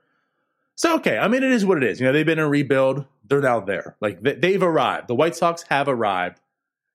So 0.75 0.96
okay, 0.96 1.17
I 1.17 1.27
mean 1.27 1.44
it 1.44 1.51
is 1.51 1.65
what 1.65 1.77
it 1.77 1.84
is. 1.84 2.00
You 2.00 2.05
know 2.05 2.12
they've 2.12 2.25
been 2.25 2.39
in 2.39 2.50
rebuild. 2.50 3.05
They're 3.27 3.41
now 3.41 3.60
there. 3.60 3.96
Like 4.01 4.22
they've 4.22 4.62
arrived. 4.62 5.08
The 5.08 5.15
White 5.15 5.36
Sox 5.36 5.63
have 5.70 5.88
arrived 5.88 6.39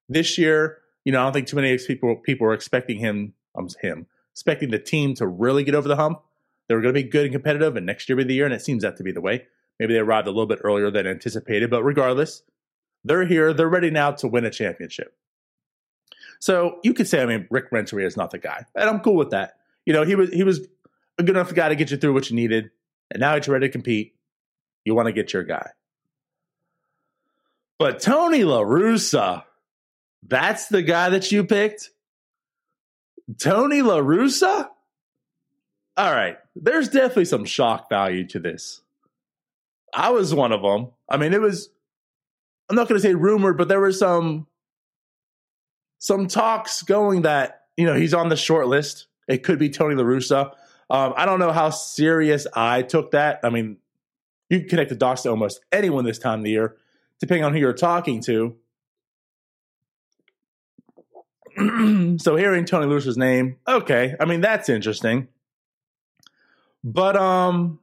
this 0.09 0.39
year. 0.39 0.79
You 1.05 1.13
know 1.13 1.21
I 1.21 1.25
don't 1.25 1.33
think 1.33 1.49
too 1.49 1.57
many 1.57 1.77
people 1.79 2.17
people 2.17 2.47
were 2.47 2.55
expecting 2.55 2.99
him. 2.99 3.35
Um, 3.57 3.69
him 3.81 4.07
expecting 4.33 4.71
the 4.71 4.79
team 4.79 5.15
to 5.15 5.27
really 5.27 5.65
get 5.65 5.75
over 5.75 5.89
the 5.89 5.97
hump. 5.97 6.23
They 6.69 6.75
were 6.75 6.81
going 6.81 6.95
to 6.95 7.03
be 7.03 7.09
good 7.09 7.25
and 7.25 7.33
competitive, 7.33 7.77
and 7.77 7.85
next 7.85 8.09
year 8.09 8.17
be 8.17 8.25
the 8.25 8.35
year. 8.35 8.45
And 8.45 8.55
it 8.55 8.63
seems 8.63 8.83
that 8.83 8.97
to 8.99 9.03
be 9.03 9.13
the 9.13 9.21
way. 9.21 9.47
Maybe 9.79 9.95
they 9.95 10.01
arrived 10.01 10.29
a 10.29 10.31
little 10.31 10.47
bit 10.47 10.61
earlier 10.63 10.91
than 10.91 11.07
anticipated, 11.07 11.71
but 11.71 11.83
regardless, 11.83 12.43
they're 13.05 13.27
here. 13.27 13.53
They're 13.53 13.69
ready 13.69 13.91
now 13.91 14.13
to 14.13 14.29
win 14.29 14.45
a 14.45 14.51
championship. 14.51 15.15
So 16.39 16.79
you 16.85 16.95
could 16.95 17.09
say, 17.09 17.23
I 17.23 17.27
mean, 17.27 17.47
Rick 17.51 17.67
Renteria 17.71 18.07
is 18.07 18.17
not 18.17 18.31
the 18.31 18.39
guy, 18.39 18.65
and 18.75 18.89
I'm 18.89 19.01
cool 19.01 19.17
with 19.17 19.31
that. 19.31 19.57
You 19.85 19.93
know, 19.93 20.05
he 20.05 20.15
was 20.15 20.31
he 20.31 20.45
was 20.45 20.61
a 21.19 21.23
good 21.23 21.37
enough 21.37 21.53
guy 21.55 21.69
to 21.69 21.77
get 21.77 21.91
you 21.91 21.97
through 21.97 22.15
what 22.15 22.31
you 22.31 22.37
needed, 22.37 22.71
and 23.11 23.21
now 23.21 23.37
he's 23.37 23.49
ready 23.49 23.67
to 23.67 23.73
compete. 23.73 24.15
You 24.85 24.95
want 24.95 25.07
to 25.07 25.13
get 25.13 25.33
your 25.33 25.45
guy, 25.45 25.71
but 27.79 28.01
Tony 28.01 28.45
La 28.45 28.61
Russa, 28.61 29.45
that's 30.27 30.69
the 30.69 30.83
guy 30.83 31.11
that 31.11 31.31
you 31.31 31.45
picked. 31.45 31.91
Tony 33.39 33.83
La 33.83 33.99
Russa. 33.99 34.69
All 35.97 36.15
right, 36.15 36.39
there's 36.57 36.89
definitely 36.89 37.27
some 37.27 37.45
shock 37.45 37.89
value 37.89 38.27
to 38.29 38.39
this. 38.39 38.81
I 39.93 40.11
was 40.11 40.35
one 40.35 40.53
of 40.53 40.63
them. 40.63 40.89
I 41.09 41.17
mean, 41.17 41.33
it 41.35 41.41
was. 41.41 41.69
I'm 42.69 42.77
not 42.77 42.89
going 42.89 43.01
to 43.01 43.07
say 43.07 43.15
rumored, 43.15 43.59
but 43.59 43.69
there 43.69 43.81
were 43.81 43.93
some 43.93 44.47
some 45.99 46.29
talks 46.29 46.83
going 46.83 47.23
that 47.23 47.63
you 47.77 47.87
know 47.87 47.95
he's 47.95 48.15
on 48.15 48.29
the 48.29 48.37
short 48.37 48.67
list. 48.67 49.07
It 49.29 49.43
could 49.43 49.59
be 49.59 49.71
Tony 49.71 49.95
La 49.95 50.05
Russa. 50.05 50.53
Um, 50.91 51.15
I 51.17 51.25
don't 51.25 51.39
know 51.39 51.53
how 51.53 51.71
serious 51.71 52.49
I 52.53 52.83
took 52.83 53.13
that. 53.13 53.41
I 53.45 53.51
mean, 53.51 53.77
you 54.49 54.59
can 54.61 54.69
connect 54.69 54.91
the 54.91 54.97
dots 54.97 55.23
to 55.23 55.31
almost 55.31 55.61
anyone 55.71 56.05
this 56.05 56.19
time 56.19 56.41
of 56.41 56.45
the 56.45 56.51
year, 56.51 56.77
depending 57.21 57.45
on 57.45 57.53
who 57.53 57.61
you're 57.61 57.73
talking 57.73 58.21
to. 58.23 58.57
so 62.19 62.37
hearing 62.37 62.65
Tony 62.65 62.93
Russa's 62.93 63.17
name, 63.17 63.57
okay, 63.69 64.17
I 64.19 64.25
mean 64.25 64.41
that's 64.41 64.69
interesting. 64.69 65.29
But 66.83 67.17
um 67.17 67.79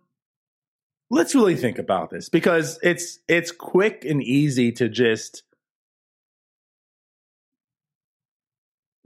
let's 1.10 1.34
really 1.34 1.56
think 1.56 1.80
about 1.80 2.10
this 2.10 2.28
because 2.28 2.80
it's 2.84 3.20
it's 3.28 3.52
quick 3.52 4.04
and 4.04 4.22
easy 4.22 4.72
to 4.74 4.90
just 4.90 5.44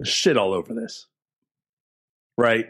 shit 0.03 0.37
all 0.37 0.53
over 0.53 0.73
this. 0.73 1.05
Right? 2.37 2.67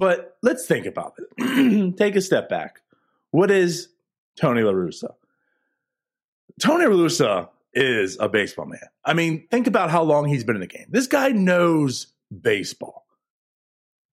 But 0.00 0.38
let's 0.42 0.66
think 0.66 0.86
about 0.86 1.12
it. 1.18 1.96
Take 1.98 2.16
a 2.16 2.22
step 2.22 2.48
back. 2.48 2.80
What 3.32 3.50
is 3.50 3.88
Tony 4.34 4.62
La 4.62 4.72
Russa? 4.72 5.10
Tony 6.58 6.86
La 6.86 6.96
Russa 6.96 7.48
is 7.74 8.16
a 8.18 8.26
baseball 8.26 8.64
man. 8.64 8.80
I 9.04 9.12
mean, 9.12 9.46
think 9.50 9.66
about 9.66 9.90
how 9.90 10.02
long 10.02 10.26
he's 10.26 10.42
been 10.42 10.56
in 10.56 10.62
the 10.62 10.66
game. 10.66 10.86
This 10.88 11.06
guy 11.06 11.28
knows 11.28 12.06
baseball. 12.40 13.04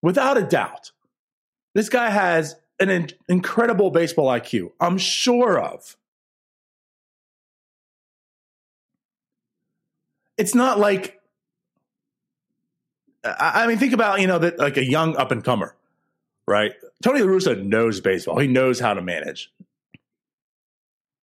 Without 0.02 0.38
a 0.38 0.44
doubt. 0.44 0.92
This 1.74 1.88
guy 1.88 2.10
has 2.10 2.58
an 2.82 2.90
in- 2.90 3.12
incredible 3.30 3.90
baseball 3.90 4.28
IQ, 4.28 4.72
I'm 4.82 4.98
sure 4.98 5.58
of. 5.58 5.96
It's 10.38 10.54
not 10.54 10.80
like 10.80 11.17
I, 13.24 13.68
mean, 13.68 13.78
think 13.78 13.94
about 13.94 14.22
you 14.22 14.28
know 14.28 14.40
that 14.40 14.60
like 14.60 14.78
a 14.78 14.84
young 14.84 15.16
up 15.18 15.32
and 15.32 15.44
comer, 15.44 15.76
right? 16.48 16.74
Tony 17.04 17.22
La 17.22 17.28
Russa 17.28 17.62
knows 17.62 18.02
baseball. 18.02 18.40
He 18.40 18.48
knows 18.48 18.80
how 18.80 18.94
to 18.94 19.02
manage. 19.02 19.52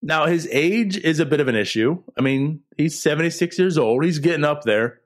Now 0.01 0.27
his 0.27 0.47
age 0.51 0.97
is 0.97 1.19
a 1.19 1.25
bit 1.25 1.39
of 1.39 1.47
an 1.47 1.55
issue. 1.55 2.01
I 2.17 2.21
mean, 2.21 2.61
he's 2.77 3.01
76 3.01 3.57
years 3.57 3.77
old. 3.77 4.03
He's 4.03 4.19
getting 4.19 4.43
up 4.43 4.63
there. 4.63 4.99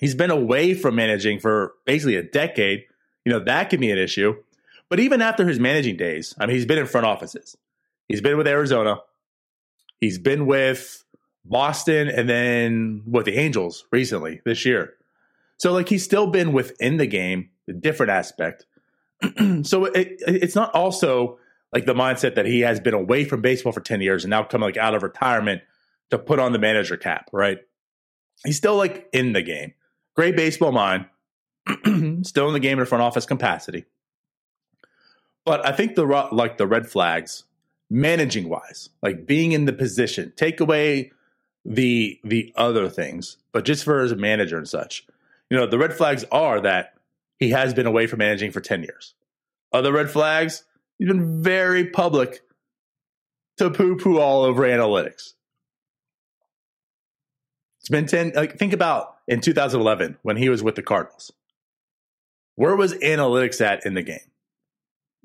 He's 0.00 0.14
been 0.14 0.30
away 0.30 0.74
from 0.74 0.96
managing 0.96 1.40
for 1.40 1.72
basically 1.86 2.16
a 2.16 2.22
decade. 2.22 2.84
You 3.24 3.32
know, 3.32 3.40
that 3.40 3.70
can 3.70 3.80
be 3.80 3.90
an 3.90 3.98
issue. 3.98 4.36
But 4.88 5.00
even 5.00 5.22
after 5.22 5.48
his 5.48 5.58
managing 5.58 5.96
days, 5.96 6.34
I 6.38 6.46
mean, 6.46 6.54
he's 6.54 6.66
been 6.66 6.78
in 6.78 6.86
front 6.86 7.06
offices. 7.06 7.56
He's 8.08 8.20
been 8.20 8.36
with 8.36 8.46
Arizona. 8.46 9.00
He's 10.00 10.18
been 10.18 10.46
with 10.46 11.02
Boston 11.44 12.08
and 12.08 12.28
then 12.28 13.02
with 13.06 13.24
the 13.24 13.36
Angels 13.36 13.86
recently 13.90 14.42
this 14.44 14.64
year. 14.64 14.94
So 15.58 15.72
like 15.72 15.88
he's 15.88 16.04
still 16.04 16.26
been 16.26 16.52
within 16.52 16.96
the 16.96 17.06
game, 17.06 17.50
a 17.68 17.72
different 17.72 18.10
aspect. 18.10 18.66
so 19.62 19.86
it, 19.86 20.20
it's 20.26 20.54
not 20.54 20.74
also 20.74 21.38
like 21.72 21.86
the 21.86 21.94
mindset 21.94 22.34
that 22.34 22.46
he 22.46 22.60
has 22.60 22.80
been 22.80 22.94
away 22.94 23.24
from 23.24 23.40
baseball 23.40 23.72
for 23.72 23.80
10 23.80 24.00
years 24.00 24.24
and 24.24 24.30
now 24.30 24.42
coming 24.42 24.68
like 24.68 24.76
out 24.76 24.94
of 24.94 25.02
retirement 25.02 25.62
to 26.10 26.18
put 26.18 26.38
on 26.38 26.52
the 26.52 26.58
manager 26.58 26.96
cap, 26.96 27.28
right? 27.32 27.58
He's 28.44 28.56
still 28.56 28.76
like 28.76 29.08
in 29.12 29.32
the 29.32 29.42
game. 29.42 29.74
Great 30.14 30.36
baseball 30.36 30.72
mind, 30.72 31.06
still 32.24 32.46
in 32.46 32.52
the 32.52 32.60
game 32.60 32.78
in 32.78 32.86
front 32.86 33.02
office 33.02 33.26
capacity. 33.26 33.84
But 35.44 35.64
I 35.64 35.72
think 35.72 35.94
the 35.94 36.04
like 36.32 36.58
the 36.58 36.66
red 36.66 36.88
flags, 36.88 37.44
managing 37.88 38.48
wise, 38.48 38.90
like 39.02 39.26
being 39.26 39.52
in 39.52 39.64
the 39.64 39.72
position, 39.72 40.32
take 40.36 40.60
away 40.60 41.12
the 41.64 42.18
the 42.24 42.52
other 42.56 42.88
things, 42.88 43.38
but 43.52 43.64
just 43.64 43.84
for 43.84 44.00
as 44.00 44.12
a 44.12 44.16
manager 44.16 44.56
and 44.56 44.68
such, 44.68 45.06
you 45.50 45.56
know, 45.56 45.66
the 45.66 45.78
red 45.78 45.94
flags 45.94 46.24
are 46.30 46.60
that 46.60 46.94
he 47.38 47.50
has 47.50 47.74
been 47.74 47.86
away 47.86 48.06
from 48.06 48.18
managing 48.18 48.50
for 48.50 48.60
ten 48.60 48.82
years. 48.82 49.14
Other 49.72 49.92
red 49.92 50.10
flags, 50.10 50.64
he's 50.98 51.08
been 51.08 51.42
very 51.42 51.86
public 51.86 52.40
to 53.58 53.70
poo 53.70 53.96
poo 53.96 54.18
all 54.18 54.42
over 54.42 54.62
analytics. 54.62 55.34
It's 57.80 57.88
been 57.90 58.06
10, 58.06 58.32
like, 58.34 58.58
think 58.58 58.72
about 58.72 59.16
in 59.28 59.40
2011 59.40 60.18
when 60.22 60.36
he 60.36 60.48
was 60.48 60.60
with 60.60 60.74
the 60.74 60.82
Cardinals. 60.82 61.32
Where 62.56 62.74
was 62.74 62.94
analytics 62.94 63.60
at 63.60 63.86
in 63.86 63.94
the 63.94 64.02
game? 64.02 64.18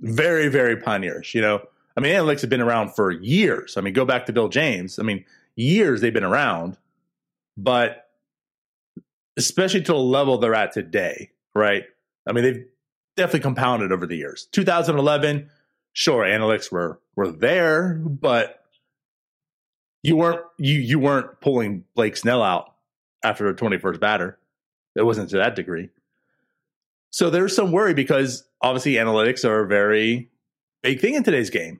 very, 0.01 0.47
very 0.49 0.75
pioneerish. 0.75 1.33
You 1.33 1.41
know, 1.41 1.61
I 1.95 2.01
mean, 2.01 2.13
analytics 2.13 2.41
have 2.41 2.49
been 2.49 2.61
around 2.61 2.93
for 2.93 3.11
years. 3.11 3.77
I 3.77 3.81
mean, 3.81 3.93
go 3.93 4.05
back 4.05 4.25
to 4.25 4.33
Bill 4.33 4.49
James. 4.49 4.99
I 4.99 5.03
mean, 5.03 5.23
years 5.55 6.01
they've 6.01 6.13
been 6.13 6.23
around, 6.23 6.77
but 7.55 8.07
especially 9.45 9.81
to 9.81 9.91
the 9.93 9.97
level 9.97 10.37
they're 10.37 10.55
at 10.55 10.71
today, 10.71 11.31
right? 11.55 11.83
I 12.27 12.31
mean, 12.31 12.43
they've 12.43 12.65
definitely 13.17 13.41
compounded 13.41 13.91
over 13.91 14.05
the 14.05 14.15
years. 14.15 14.47
2011, 14.51 15.49
sure, 15.93 16.23
analytics 16.23 16.71
were 16.71 16.99
were 17.15 17.31
there, 17.31 17.95
but 17.95 18.63
you 20.03 20.15
weren't 20.15 20.41
you 20.57 20.79
you 20.79 20.99
weren't 20.99 21.39
pulling 21.41 21.83
Blake 21.95 22.17
Snell 22.17 22.43
out 22.43 22.73
after 23.23 23.47
a 23.47 23.55
21st 23.55 23.99
batter. 23.99 24.37
It 24.95 25.03
wasn't 25.03 25.29
to 25.31 25.37
that 25.37 25.55
degree. 25.55 25.89
So 27.11 27.29
there's 27.29 27.55
some 27.55 27.71
worry 27.71 27.93
because 27.93 28.43
obviously 28.61 28.93
analytics 28.93 29.43
are 29.43 29.63
a 29.63 29.67
very 29.67 30.29
big 30.81 30.99
thing 30.99 31.15
in 31.15 31.23
today's 31.23 31.49
game. 31.49 31.79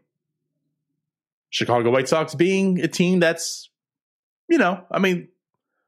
Chicago 1.50 1.90
White 1.90 2.08
Sox 2.08 2.34
being 2.36 2.80
a 2.80 2.88
team 2.88 3.20
that's, 3.20 3.70
you 4.48 4.58
know, 4.58 4.86
I 4.90 5.00
mean, 5.00 5.28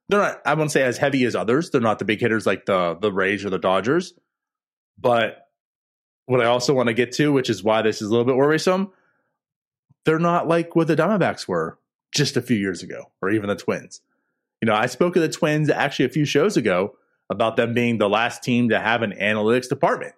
they're 0.09 0.19
not, 0.19 0.41
I 0.45 0.53
won't 0.53 0.71
say 0.71 0.83
as 0.83 0.97
heavy 0.97 1.23
as 1.25 1.35
others. 1.35 1.69
They're 1.69 1.81
not 1.81 1.99
the 1.99 2.05
big 2.05 2.19
hitters 2.19 2.45
like 2.45 2.65
the 2.65 2.97
the 2.99 3.11
Rays 3.11 3.45
or 3.45 3.49
the 3.49 3.59
Dodgers. 3.59 4.13
But 4.99 5.47
what 6.25 6.41
I 6.41 6.45
also 6.45 6.73
want 6.73 6.87
to 6.87 6.93
get 6.93 7.11
to, 7.13 7.31
which 7.31 7.49
is 7.49 7.63
why 7.63 7.81
this 7.81 8.01
is 8.01 8.07
a 8.07 8.11
little 8.11 8.25
bit 8.25 8.35
worrisome, 8.35 8.91
they're 10.05 10.19
not 10.19 10.47
like 10.47 10.75
what 10.75 10.87
the 10.87 10.95
Diamondbacks 10.95 11.47
were 11.47 11.77
just 12.11 12.37
a 12.37 12.41
few 12.41 12.57
years 12.57 12.83
ago, 12.83 13.11
or 13.21 13.29
even 13.31 13.49
the 13.49 13.55
Twins. 13.55 14.01
You 14.61 14.67
know, 14.67 14.75
I 14.75 14.85
spoke 14.85 15.15
of 15.15 15.21
the 15.21 15.29
Twins 15.29 15.69
actually 15.69 16.05
a 16.05 16.09
few 16.09 16.25
shows 16.25 16.55
ago 16.55 16.95
about 17.29 17.57
them 17.57 17.73
being 17.73 17.97
the 17.97 18.09
last 18.09 18.43
team 18.43 18.69
to 18.69 18.79
have 18.79 19.01
an 19.01 19.13
analytics 19.13 19.67
department. 19.67 20.13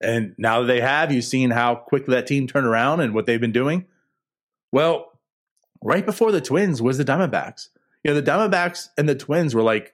And 0.00 0.34
now 0.36 0.60
that 0.60 0.66
they 0.66 0.80
have, 0.80 1.10
you've 1.10 1.24
seen 1.24 1.50
how 1.50 1.74
quickly 1.74 2.14
that 2.14 2.26
team 2.26 2.46
turned 2.46 2.66
around 2.66 3.00
and 3.00 3.14
what 3.14 3.26
they've 3.26 3.40
been 3.40 3.52
doing. 3.52 3.86
Well, 4.70 5.10
right 5.82 6.04
before 6.04 6.32
the 6.32 6.40
Twins 6.40 6.82
was 6.82 6.98
the 6.98 7.04
Diamondbacks. 7.04 7.70
You 8.06 8.14
know, 8.14 8.20
the 8.20 8.30
Diamondbacks 8.30 8.90
and 8.96 9.08
the 9.08 9.16
Twins 9.16 9.52
were 9.52 9.64
like 9.64 9.92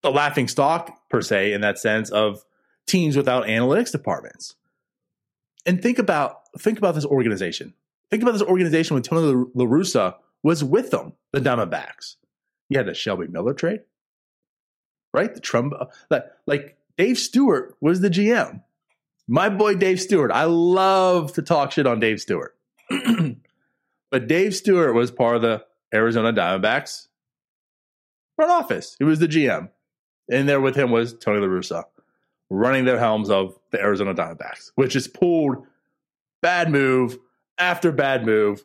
the 0.00 0.10
laughing 0.10 0.48
stock, 0.48 0.98
per 1.10 1.20
se, 1.20 1.52
in 1.52 1.60
that 1.60 1.78
sense 1.78 2.08
of 2.08 2.42
teams 2.86 3.18
without 3.18 3.44
analytics 3.44 3.92
departments. 3.92 4.54
And 5.66 5.82
think 5.82 5.98
about 5.98 6.40
think 6.58 6.78
about 6.78 6.94
this 6.94 7.04
organization. 7.04 7.74
Think 8.10 8.22
about 8.22 8.32
this 8.32 8.40
organization 8.40 8.94
when 8.94 9.02
Tony 9.02 9.46
La 9.54 9.66
Russa 9.66 10.14
was 10.42 10.64
with 10.64 10.90
them, 10.90 11.12
the 11.32 11.40
Diamondbacks. 11.40 12.16
You 12.70 12.78
had 12.78 12.86
the 12.86 12.94
Shelby 12.94 13.26
Miller 13.26 13.52
trade, 13.52 13.80
right? 15.12 15.34
The 15.34 15.42
Trumbo, 15.42 15.90
like, 16.08 16.24
like 16.46 16.78
Dave 16.96 17.18
Stewart 17.18 17.76
was 17.78 18.00
the 18.00 18.08
GM. 18.08 18.62
My 19.28 19.50
boy 19.50 19.74
Dave 19.74 20.00
Stewart. 20.00 20.30
I 20.32 20.44
love 20.44 21.34
to 21.34 21.42
talk 21.42 21.72
shit 21.72 21.86
on 21.86 22.00
Dave 22.00 22.22
Stewart. 22.22 22.56
but 24.10 24.28
Dave 24.28 24.56
Stewart 24.56 24.94
was 24.94 25.10
part 25.10 25.36
of 25.36 25.42
the 25.42 25.62
Arizona 25.92 26.32
Diamondbacks 26.32 27.08
front 28.36 28.50
office. 28.50 28.96
He 28.98 29.04
was 29.04 29.18
the 29.18 29.28
GM. 29.28 29.70
And 30.30 30.48
there 30.48 30.60
with 30.60 30.76
him 30.76 30.90
was 30.90 31.14
Tony 31.14 31.40
La 31.40 31.46
Russa 31.46 31.84
running 32.50 32.84
the 32.84 32.98
helms 32.98 33.30
of 33.30 33.58
the 33.72 33.80
Arizona 33.80 34.14
Diamondbacks, 34.14 34.70
which 34.74 34.96
is 34.96 35.08
pulled 35.08 35.66
bad 36.40 36.70
move 36.70 37.18
after 37.58 37.92
bad 37.92 38.24
move. 38.24 38.64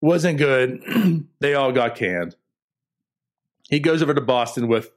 Wasn't 0.00 0.38
good. 0.38 1.26
they 1.40 1.54
all 1.54 1.72
got 1.72 1.96
canned. 1.96 2.36
He 3.68 3.80
goes 3.80 4.02
over 4.02 4.14
to 4.14 4.20
Boston 4.20 4.68
with 4.68 4.90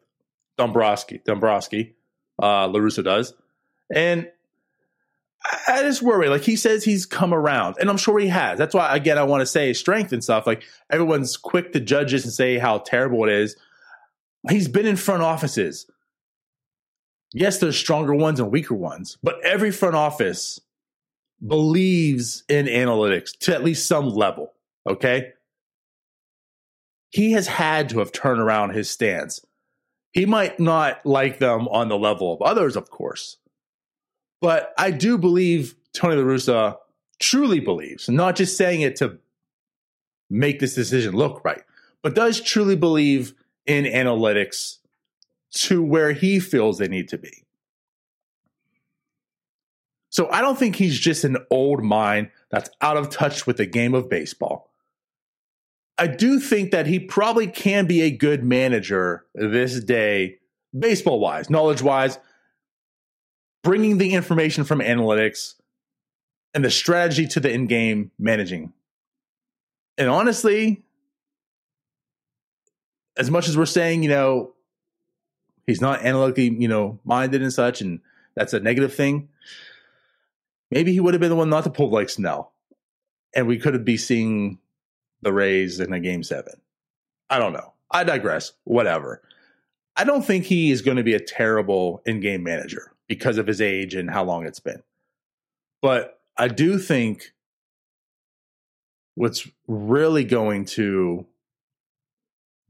Dombrowski. 0.57 1.21
Dombrowski, 1.25 1.95
uh, 2.41 2.67
La 2.67 2.79
Russa 2.79 3.03
does. 3.03 3.33
And 3.93 4.29
I 5.67 5.81
just 5.81 6.01
worry. 6.01 6.29
Like 6.29 6.43
he 6.43 6.55
says 6.55 6.83
he's 6.83 7.05
come 7.05 7.33
around, 7.33 7.75
and 7.79 7.89
I'm 7.89 7.97
sure 7.97 8.19
he 8.19 8.27
has. 8.27 8.57
That's 8.57 8.75
why, 8.75 8.95
again, 8.95 9.17
I 9.17 9.23
want 9.23 9.41
to 9.41 9.45
say 9.45 9.73
strength 9.73 10.13
and 10.13 10.23
stuff. 10.23 10.45
Like 10.45 10.63
everyone's 10.89 11.35
quick 11.35 11.73
to 11.73 11.79
judge 11.79 12.11
this 12.11 12.23
and 12.23 12.33
say 12.33 12.57
how 12.57 12.77
terrible 12.77 13.23
it 13.27 13.33
is. 13.33 13.55
He's 14.49 14.67
been 14.67 14.85
in 14.85 14.95
front 14.95 15.21
offices. 15.21 15.85
Yes, 17.33 17.59
there's 17.59 17.77
stronger 17.77 18.13
ones 18.13 18.39
and 18.39 18.51
weaker 18.51 18.75
ones, 18.75 19.17
but 19.23 19.43
every 19.43 19.71
front 19.71 19.95
office 19.95 20.59
believes 21.45 22.43
in 22.49 22.65
analytics 22.65 23.37
to 23.39 23.53
at 23.53 23.63
least 23.63 23.87
some 23.87 24.09
level. 24.09 24.53
Okay. 24.87 25.33
He 27.09 27.31
has 27.33 27.47
had 27.47 27.89
to 27.89 27.99
have 27.99 28.11
turned 28.11 28.39
around 28.39 28.71
his 28.71 28.89
stance. 28.89 29.45
He 30.13 30.25
might 30.25 30.59
not 30.59 31.05
like 31.05 31.39
them 31.39 31.67
on 31.69 31.87
the 31.87 31.97
level 31.97 32.33
of 32.33 32.41
others, 32.41 32.75
of 32.75 32.89
course, 32.89 33.37
but 34.41 34.73
I 34.77 34.91
do 34.91 35.17
believe 35.17 35.75
Tony 35.93 36.15
La 36.15 36.23
Russa 36.23 36.77
truly 37.19 37.59
believes, 37.59 38.09
not 38.09 38.35
just 38.35 38.57
saying 38.57 38.81
it 38.81 38.95
to 38.97 39.19
make 40.29 40.59
this 40.59 40.73
decision 40.73 41.15
look 41.15 41.43
right, 41.45 41.63
but 42.01 42.15
does 42.15 42.41
truly 42.41 42.75
believe 42.75 43.33
in 43.65 43.85
analytics 43.85 44.77
to 45.51 45.83
where 45.83 46.13
he 46.13 46.39
feels 46.39 46.77
they 46.77 46.87
need 46.87 47.09
to 47.09 47.17
be. 47.17 47.43
So 50.09 50.29
I 50.29 50.41
don't 50.41 50.59
think 50.59 50.75
he's 50.75 50.99
just 50.99 51.23
an 51.23 51.37
old 51.49 51.83
mind 51.83 52.31
that's 52.49 52.69
out 52.81 52.97
of 52.97 53.09
touch 53.09 53.47
with 53.47 53.57
the 53.57 53.65
game 53.65 53.93
of 53.93 54.09
baseball. 54.09 54.69
I 55.97 56.07
do 56.07 56.39
think 56.39 56.71
that 56.71 56.87
he 56.87 56.99
probably 56.99 57.47
can 57.47 57.85
be 57.85 58.01
a 58.01 58.11
good 58.11 58.43
manager 58.43 59.25
this 59.33 59.81
day, 59.83 60.39
baseball 60.77 61.19
wise, 61.19 61.49
knowledge 61.49 61.81
wise, 61.81 62.17
bringing 63.63 63.99
the 63.99 64.13
information 64.13 64.63
from 64.63 64.79
analytics 64.79 65.53
and 66.53 66.65
the 66.65 66.71
strategy 66.71 67.27
to 67.27 67.39
the 67.39 67.51
in 67.51 67.67
game 67.67 68.11
managing. 68.17 68.73
And 69.97 70.09
honestly, 70.09 70.83
as 73.21 73.29
much 73.29 73.47
as 73.47 73.55
we're 73.55 73.67
saying, 73.67 74.01
you 74.01 74.09
know, 74.09 74.51
he's 75.67 75.79
not 75.79 76.03
analytically, 76.03 76.49
you 76.49 76.67
know, 76.67 76.99
minded 77.03 77.43
and 77.43 77.53
such, 77.53 77.79
and 77.79 77.99
that's 78.33 78.51
a 78.53 78.59
negative 78.59 78.95
thing. 78.95 79.29
Maybe 80.71 80.91
he 80.91 80.99
would 80.99 81.13
have 81.13 81.21
been 81.21 81.29
the 81.29 81.35
one 81.35 81.49
not 81.49 81.65
to 81.65 81.69
pull 81.69 81.91
like 81.91 82.09
Snell, 82.09 82.51
and 83.35 83.45
we 83.45 83.59
could 83.59 83.75
have 83.75 83.85
be 83.85 83.95
seeing 83.95 84.57
the 85.21 85.31
Rays 85.31 85.79
in 85.79 85.93
a 85.93 85.99
game 85.99 86.23
seven. 86.23 86.55
I 87.29 87.37
don't 87.37 87.53
know. 87.53 87.73
I 87.91 88.03
digress. 88.03 88.53
Whatever. 88.63 89.21
I 89.95 90.03
don't 90.03 90.25
think 90.25 90.45
he 90.45 90.71
is 90.71 90.81
going 90.81 90.97
to 90.97 91.03
be 91.03 91.13
a 91.13 91.19
terrible 91.19 92.01
in-game 92.07 92.41
manager 92.41 92.91
because 93.07 93.37
of 93.37 93.45
his 93.45 93.61
age 93.61 93.93
and 93.93 94.09
how 94.09 94.23
long 94.23 94.47
it's 94.47 94.59
been. 94.59 94.81
But 95.79 96.19
I 96.37 96.47
do 96.47 96.79
think 96.79 97.33
what's 99.13 99.47
really 99.67 100.23
going 100.23 100.65
to 100.65 101.27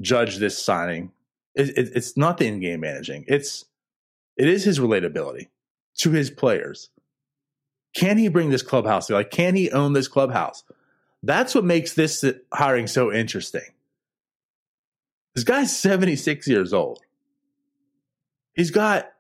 judge 0.01 0.37
this 0.37 0.61
signing 0.61 1.11
it, 1.55 1.77
it, 1.77 1.91
it's 1.95 2.15
not 2.17 2.37
the 2.37 2.47
in-game 2.47 2.79
managing. 2.79 3.25
It's 3.27 3.65
it 4.37 4.47
is 4.47 4.63
his 4.63 4.79
relatability 4.79 5.47
to 5.99 6.11
his 6.11 6.29
players. 6.29 6.89
Can 7.93 8.17
he 8.17 8.29
bring 8.29 8.49
this 8.49 8.61
clubhouse? 8.61 9.09
Like, 9.09 9.31
can 9.31 9.55
he 9.55 9.69
own 9.71 9.93
this 9.93 10.07
clubhouse? 10.07 10.63
That's 11.21 11.53
what 11.53 11.65
makes 11.65 11.93
this 11.93 12.23
hiring 12.53 12.87
so 12.87 13.11
interesting. 13.11 13.73
This 15.35 15.43
guy's 15.43 15.77
76 15.77 16.47
years 16.47 16.73
old. 16.73 17.01
He's 18.53 18.71
got 18.71 19.11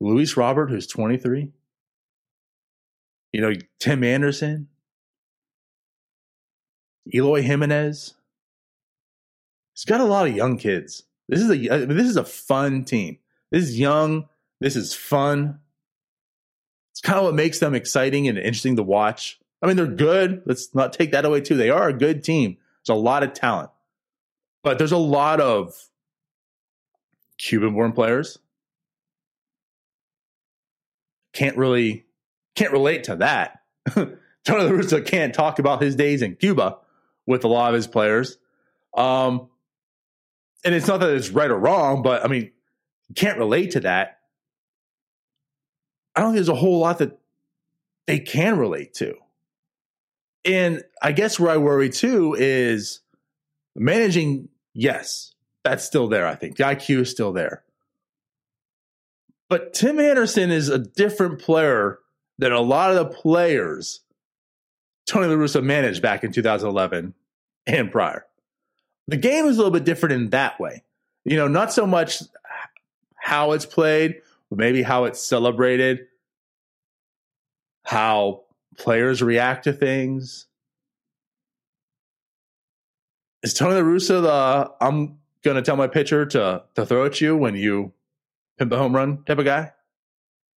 Luis 0.00 0.36
Robert, 0.36 0.68
who's 0.68 0.86
23. 0.86 1.48
You 3.32 3.40
know, 3.40 3.52
Tim 3.78 4.04
Anderson, 4.04 4.68
Eloy 7.12 7.42
Jimenez, 7.42 8.14
he's 9.74 9.84
got 9.84 10.00
a 10.00 10.04
lot 10.04 10.26
of 10.26 10.36
young 10.36 10.58
kids. 10.58 11.04
This 11.28 11.40
is 11.40 11.50
a 11.50 11.74
I 11.74 11.78
mean, 11.86 11.96
this 11.96 12.08
is 12.08 12.16
a 12.16 12.24
fun 12.24 12.84
team. 12.84 13.18
This 13.50 13.64
is 13.64 13.78
young. 13.78 14.28
This 14.60 14.76
is 14.76 14.94
fun. 14.94 15.60
It's 16.92 17.00
kind 17.00 17.18
of 17.18 17.24
what 17.24 17.34
makes 17.34 17.58
them 17.58 17.74
exciting 17.74 18.28
and 18.28 18.38
interesting 18.38 18.76
to 18.76 18.82
watch. 18.82 19.40
I 19.62 19.66
mean, 19.66 19.76
they're 19.76 19.86
good. 19.86 20.42
Let's 20.44 20.74
not 20.74 20.92
take 20.92 21.12
that 21.12 21.24
away 21.24 21.40
too. 21.40 21.56
They 21.56 21.70
are 21.70 21.88
a 21.88 21.92
good 21.92 22.24
team. 22.24 22.56
There's 22.84 22.96
a 22.96 23.00
lot 23.00 23.22
of 23.22 23.32
talent, 23.32 23.70
but 24.62 24.78
there's 24.78 24.92
a 24.92 24.98
lot 24.98 25.40
of 25.40 25.74
Cuban-born 27.38 27.92
players. 27.92 28.38
Can't 31.32 31.56
really 31.56 32.04
can't 32.54 32.72
relate 32.72 33.04
to 33.04 33.16
that. 33.16 33.60
Tony 33.94 34.64
La 34.64 34.70
Russa 34.70 35.04
can't 35.04 35.34
talk 35.34 35.58
about 35.58 35.80
his 35.80 35.96
days 35.96 36.22
in 36.22 36.36
Cuba 36.36 36.78
with 37.26 37.44
a 37.44 37.48
lot 37.48 37.70
of 37.70 37.74
his 37.74 37.86
players. 37.86 38.38
Um, 38.96 39.48
and 40.64 40.74
it's 40.74 40.86
not 40.86 41.00
that 41.00 41.10
it's 41.10 41.30
right 41.30 41.50
or 41.50 41.58
wrong, 41.58 42.02
but 42.02 42.24
I 42.24 42.28
mean, 42.28 42.50
can't 43.14 43.38
relate 43.38 43.72
to 43.72 43.80
that. 43.80 44.18
I 46.14 46.20
don't 46.20 46.30
think 46.30 46.36
there's 46.36 46.48
a 46.48 46.54
whole 46.54 46.78
lot 46.78 46.98
that 46.98 47.18
they 48.06 48.18
can 48.18 48.58
relate 48.58 48.94
to. 48.94 49.14
And 50.44 50.82
I 51.00 51.12
guess 51.12 51.38
where 51.38 51.52
I 51.52 51.56
worry 51.56 51.88
too 51.88 52.34
is 52.38 53.00
managing, 53.74 54.48
yes, 54.74 55.34
that's 55.64 55.84
still 55.84 56.08
there, 56.08 56.26
I 56.26 56.34
think. 56.34 56.56
The 56.56 56.64
IQ 56.64 57.02
is 57.02 57.10
still 57.10 57.32
there. 57.32 57.62
But 59.48 59.72
Tim 59.74 60.00
Anderson 60.00 60.50
is 60.50 60.68
a 60.68 60.78
different 60.78 61.40
player 61.40 61.98
than 62.38 62.52
a 62.52 62.60
lot 62.60 62.90
of 62.90 62.96
the 62.96 63.14
players 63.14 64.00
Tony 65.06 65.26
La 65.26 65.34
Russa 65.34 65.62
managed 65.62 66.02
back 66.02 66.24
in 66.24 66.32
2011 66.32 67.14
and 67.66 67.92
prior 67.92 68.26
the 69.12 69.18
game 69.18 69.44
is 69.44 69.56
a 69.56 69.58
little 69.58 69.70
bit 69.70 69.84
different 69.84 70.14
in 70.14 70.30
that 70.30 70.58
way. 70.58 70.84
You 71.26 71.36
know, 71.36 71.46
not 71.46 71.70
so 71.70 71.86
much 71.86 72.22
how 73.14 73.52
it's 73.52 73.66
played, 73.66 74.22
but 74.48 74.58
maybe 74.58 74.80
how 74.80 75.04
it's 75.04 75.22
celebrated, 75.22 76.06
how 77.84 78.44
players 78.78 79.20
react 79.22 79.64
to 79.64 79.74
things. 79.74 80.46
Is 83.42 83.52
Tony 83.52 83.74
La 83.74 83.82
Russa 83.82 84.22
the 84.22 84.72
I'm 84.80 85.18
going 85.44 85.56
to 85.56 85.62
tell 85.62 85.76
my 85.76 85.88
pitcher 85.88 86.24
to 86.24 86.62
to 86.74 86.86
throw 86.86 87.04
at 87.04 87.20
you 87.20 87.36
when 87.36 87.54
you 87.54 87.92
pimp 88.58 88.72
a 88.72 88.78
home 88.78 88.96
run 88.96 89.24
type 89.24 89.38
of 89.38 89.44
guy? 89.44 89.72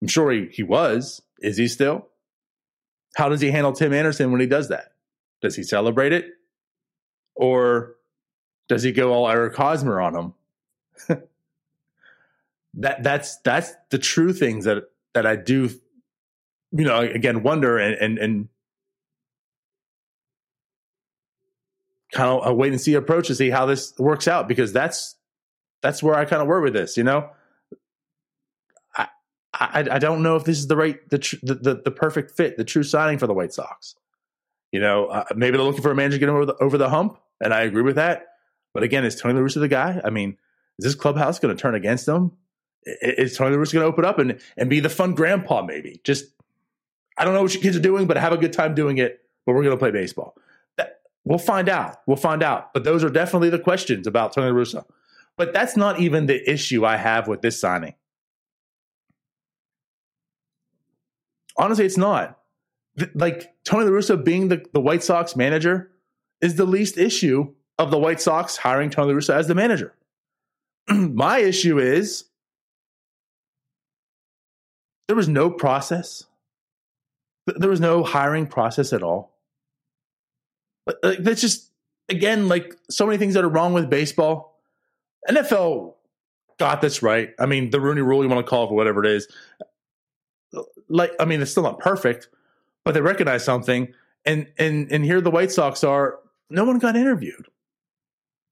I'm 0.00 0.06
sure 0.06 0.30
he, 0.30 0.46
he 0.52 0.62
was. 0.62 1.22
Is 1.40 1.56
he 1.56 1.66
still? 1.66 2.06
How 3.16 3.28
does 3.28 3.40
he 3.40 3.50
handle 3.50 3.72
Tim 3.72 3.92
Anderson 3.92 4.30
when 4.30 4.40
he 4.40 4.46
does 4.46 4.68
that? 4.68 4.92
Does 5.42 5.56
he 5.56 5.64
celebrate 5.64 6.12
it? 6.12 6.26
Or 7.34 7.96
does 8.68 8.82
he 8.82 8.92
go 8.92 9.12
all 9.12 9.28
Eric 9.28 9.54
Hosmer 9.56 10.00
on 10.00 10.14
him? 10.16 10.34
that 12.74 13.02
that's 13.02 13.36
that's 13.38 13.72
the 13.90 13.98
true 13.98 14.32
things 14.32 14.64
that 14.64 14.84
that 15.14 15.26
I 15.26 15.36
do, 15.36 15.70
you 16.72 16.84
know, 16.84 17.00
again 17.00 17.42
wonder 17.42 17.78
and 17.78 17.94
and, 17.94 18.18
and 18.18 18.48
kind 22.12 22.30
of 22.30 22.46
a 22.46 22.54
wait 22.54 22.72
and 22.72 22.80
see 22.80 22.94
approach 22.94 23.26
to 23.26 23.34
see 23.34 23.50
how 23.50 23.66
this 23.66 23.92
works 23.98 24.28
out 24.28 24.48
because 24.48 24.72
that's 24.72 25.16
that's 25.82 26.02
where 26.02 26.14
I 26.14 26.24
kind 26.24 26.40
of 26.40 26.48
work 26.48 26.64
with 26.64 26.72
this, 26.72 26.96
you 26.96 27.04
know. 27.04 27.30
I, 29.60 29.86
I 29.88 29.98
don't 29.98 30.22
know 30.22 30.36
if 30.36 30.44
this 30.44 30.58
is 30.58 30.66
the 30.66 30.76
right 30.76 31.08
the 31.10 31.18
tr- 31.18 31.36
the, 31.42 31.54
the, 31.54 31.74
the 31.84 31.90
perfect 31.90 32.32
fit, 32.32 32.56
the 32.56 32.64
true 32.64 32.82
signing 32.82 33.18
for 33.18 33.26
the 33.26 33.34
White 33.34 33.52
Sox. 33.52 33.94
You 34.72 34.80
know, 34.80 35.06
uh, 35.06 35.24
maybe 35.36 35.56
they're 35.56 35.64
looking 35.64 35.82
for 35.82 35.92
a 35.92 35.94
manager 35.94 36.16
to 36.16 36.20
get 36.20 36.28
over 36.28 36.46
the 36.46 36.54
over 36.56 36.76
the 36.76 36.88
hump, 36.88 37.18
and 37.40 37.54
I 37.54 37.62
agree 37.62 37.82
with 37.82 37.96
that. 37.96 38.26
But 38.74 38.82
again, 38.82 39.04
is 39.04 39.16
Tony 39.16 39.34
La 39.34 39.40
Russa 39.40 39.60
the 39.60 39.68
guy? 39.68 40.00
I 40.04 40.10
mean, 40.10 40.36
is 40.78 40.84
this 40.84 40.94
clubhouse 40.94 41.38
going 41.38 41.56
to 41.56 41.60
turn 41.60 41.74
against 41.74 42.06
him? 42.06 42.32
Is 42.84 43.36
Tony 43.36 43.56
La 43.56 43.62
Russa 43.62 43.72
going 43.72 43.84
to 43.84 43.88
open 43.88 44.04
up 44.04 44.18
and, 44.18 44.38
and 44.56 44.68
be 44.68 44.80
the 44.80 44.90
fun 44.90 45.14
grandpa? 45.14 45.62
Maybe 45.62 46.00
just 46.04 46.26
I 47.16 47.24
don't 47.24 47.34
know 47.34 47.42
what 47.42 47.54
your 47.54 47.62
kids 47.62 47.76
are 47.76 47.80
doing, 47.80 48.06
but 48.06 48.16
have 48.16 48.32
a 48.32 48.36
good 48.36 48.52
time 48.52 48.74
doing 48.74 48.98
it. 48.98 49.20
But 49.46 49.54
we're 49.54 49.62
going 49.62 49.76
to 49.76 49.78
play 49.78 49.90
baseball. 49.90 50.36
That, 50.76 51.00
we'll 51.24 51.38
find 51.38 51.68
out. 51.68 51.98
We'll 52.06 52.16
find 52.16 52.42
out. 52.42 52.72
But 52.72 52.84
those 52.84 53.04
are 53.04 53.10
definitely 53.10 53.50
the 53.50 53.58
questions 53.58 54.06
about 54.06 54.32
Tony 54.32 54.50
La 54.50 54.56
Russa. 54.56 54.84
But 55.36 55.52
that's 55.52 55.76
not 55.76 56.00
even 56.00 56.26
the 56.26 56.50
issue 56.50 56.84
I 56.84 56.96
have 56.96 57.28
with 57.28 57.42
this 57.42 57.58
signing. 57.60 57.94
Honestly, 61.56 61.84
it's 61.84 61.98
not. 61.98 62.38
Like 63.14 63.52
Tony 63.64 63.84
La 63.84 63.92
Russa 63.92 64.22
being 64.22 64.48
the, 64.48 64.64
the 64.72 64.80
White 64.80 65.02
Sox 65.02 65.36
manager 65.36 65.90
is 66.40 66.56
the 66.56 66.64
least 66.64 66.98
issue 66.98 67.52
of 67.78 67.90
the 67.90 67.98
White 67.98 68.20
Sox 68.20 68.56
hiring 68.56 68.90
Tony 68.90 69.12
La 69.12 69.18
Russa 69.18 69.34
as 69.34 69.48
the 69.48 69.54
manager. 69.54 69.94
My 70.88 71.38
issue 71.38 71.78
is 71.78 72.24
there 75.08 75.16
was 75.16 75.28
no 75.28 75.50
process. 75.50 76.24
There 77.46 77.70
was 77.70 77.80
no 77.80 78.02
hiring 78.02 78.46
process 78.46 78.92
at 78.92 79.02
all. 79.02 79.36
Like, 81.02 81.18
That's 81.18 81.40
just 81.40 81.70
again 82.08 82.48
like 82.48 82.74
so 82.90 83.06
many 83.06 83.18
things 83.18 83.34
that 83.34 83.44
are 83.44 83.48
wrong 83.48 83.72
with 83.72 83.90
baseball. 83.90 84.58
NFL 85.28 85.94
got 86.58 86.80
this 86.80 87.02
right. 87.02 87.30
I 87.38 87.46
mean, 87.46 87.70
the 87.70 87.80
Rooney 87.80 88.02
Rule, 88.02 88.22
you 88.22 88.28
want 88.28 88.44
to 88.44 88.48
call 88.48 88.64
it 88.64 88.68
for 88.68 88.74
whatever 88.74 89.04
it 89.04 89.10
is. 89.10 89.28
Like, 90.88 91.12
I 91.18 91.24
mean, 91.24 91.40
it's 91.40 91.50
still 91.50 91.62
not 91.62 91.80
perfect, 91.80 92.28
but 92.84 92.92
they 92.92 93.00
recognize 93.00 93.44
something. 93.44 93.92
And 94.24 94.46
and 94.58 94.90
and 94.90 95.04
here 95.04 95.20
the 95.20 95.30
White 95.30 95.50
Sox 95.52 95.82
are. 95.84 96.18
No 96.50 96.64
one 96.64 96.78
got 96.78 96.94
interviewed. 96.94 97.48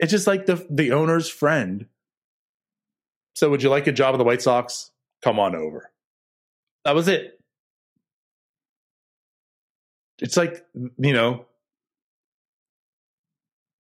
It's 0.03 0.11
just 0.11 0.27
like 0.27 0.47
the 0.47 0.67
the 0.69 0.91
owner's 0.93 1.29
friend. 1.29 1.87
So, 3.37 3.49
would 3.49 3.62
you 3.62 3.71
like 3.71 3.87
a 3.87 3.93
job 3.93 4.15
at 4.15 4.19
the 4.19 4.25
White 4.25 4.43
Sox? 4.43 4.91
Come 5.23 5.38
on 5.38 5.55
over. 5.55 5.93
That 6.85 6.97
was 6.97 7.07
it. 7.07 7.38
It's 10.19 10.37
like 10.37 10.67
you 10.75 11.12
know, 11.12 11.47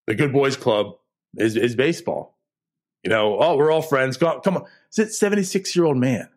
the 0.06 0.14
Good 0.14 0.32
Boys 0.32 0.56
Club 0.56 0.96
is 1.36 1.56
is 1.56 1.74
baseball. 1.74 2.38
You 3.02 3.10
know, 3.10 3.38
oh, 3.40 3.56
we're 3.56 3.72
all 3.72 3.82
friends. 3.82 4.16
Come, 4.16 4.40
come 4.42 4.58
on. 4.58 4.64
It's 4.88 4.98
a 4.98 5.06
76 5.08 5.74
year 5.74 5.84
old 5.84 5.96
man. 5.96 6.28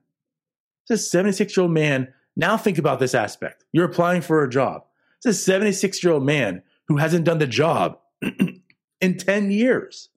It's 0.90 1.00
a 1.00 1.10
76 1.10 1.56
year 1.56 1.62
old 1.62 1.74
man. 1.74 2.12
Now 2.36 2.58
think 2.58 2.80
about 2.80 3.00
this 3.00 3.14
aspect. 3.14 3.64
You're 3.72 3.86
applying 3.86 4.24
for 4.24 4.44
a 4.44 4.50
job. 4.50 4.86
It's 5.18 5.28
a 5.28 5.34
76 5.34 6.04
year 6.04 6.14
old 6.14 6.26
man 6.26 6.64
who 6.88 6.98
hasn't 6.98 7.26
done 7.26 7.38
the 7.38 7.46
job 7.46 8.00
in 9.02 9.18
10 9.18 9.52
years. 9.52 10.10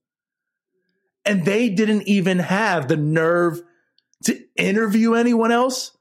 And 1.24 1.44
they 1.44 1.68
didn't 1.68 2.08
even 2.08 2.38
have 2.38 2.88
the 2.88 2.96
nerve 2.96 3.60
to 4.24 4.42
interview 4.56 5.14
anyone 5.14 5.52
else 5.52 5.96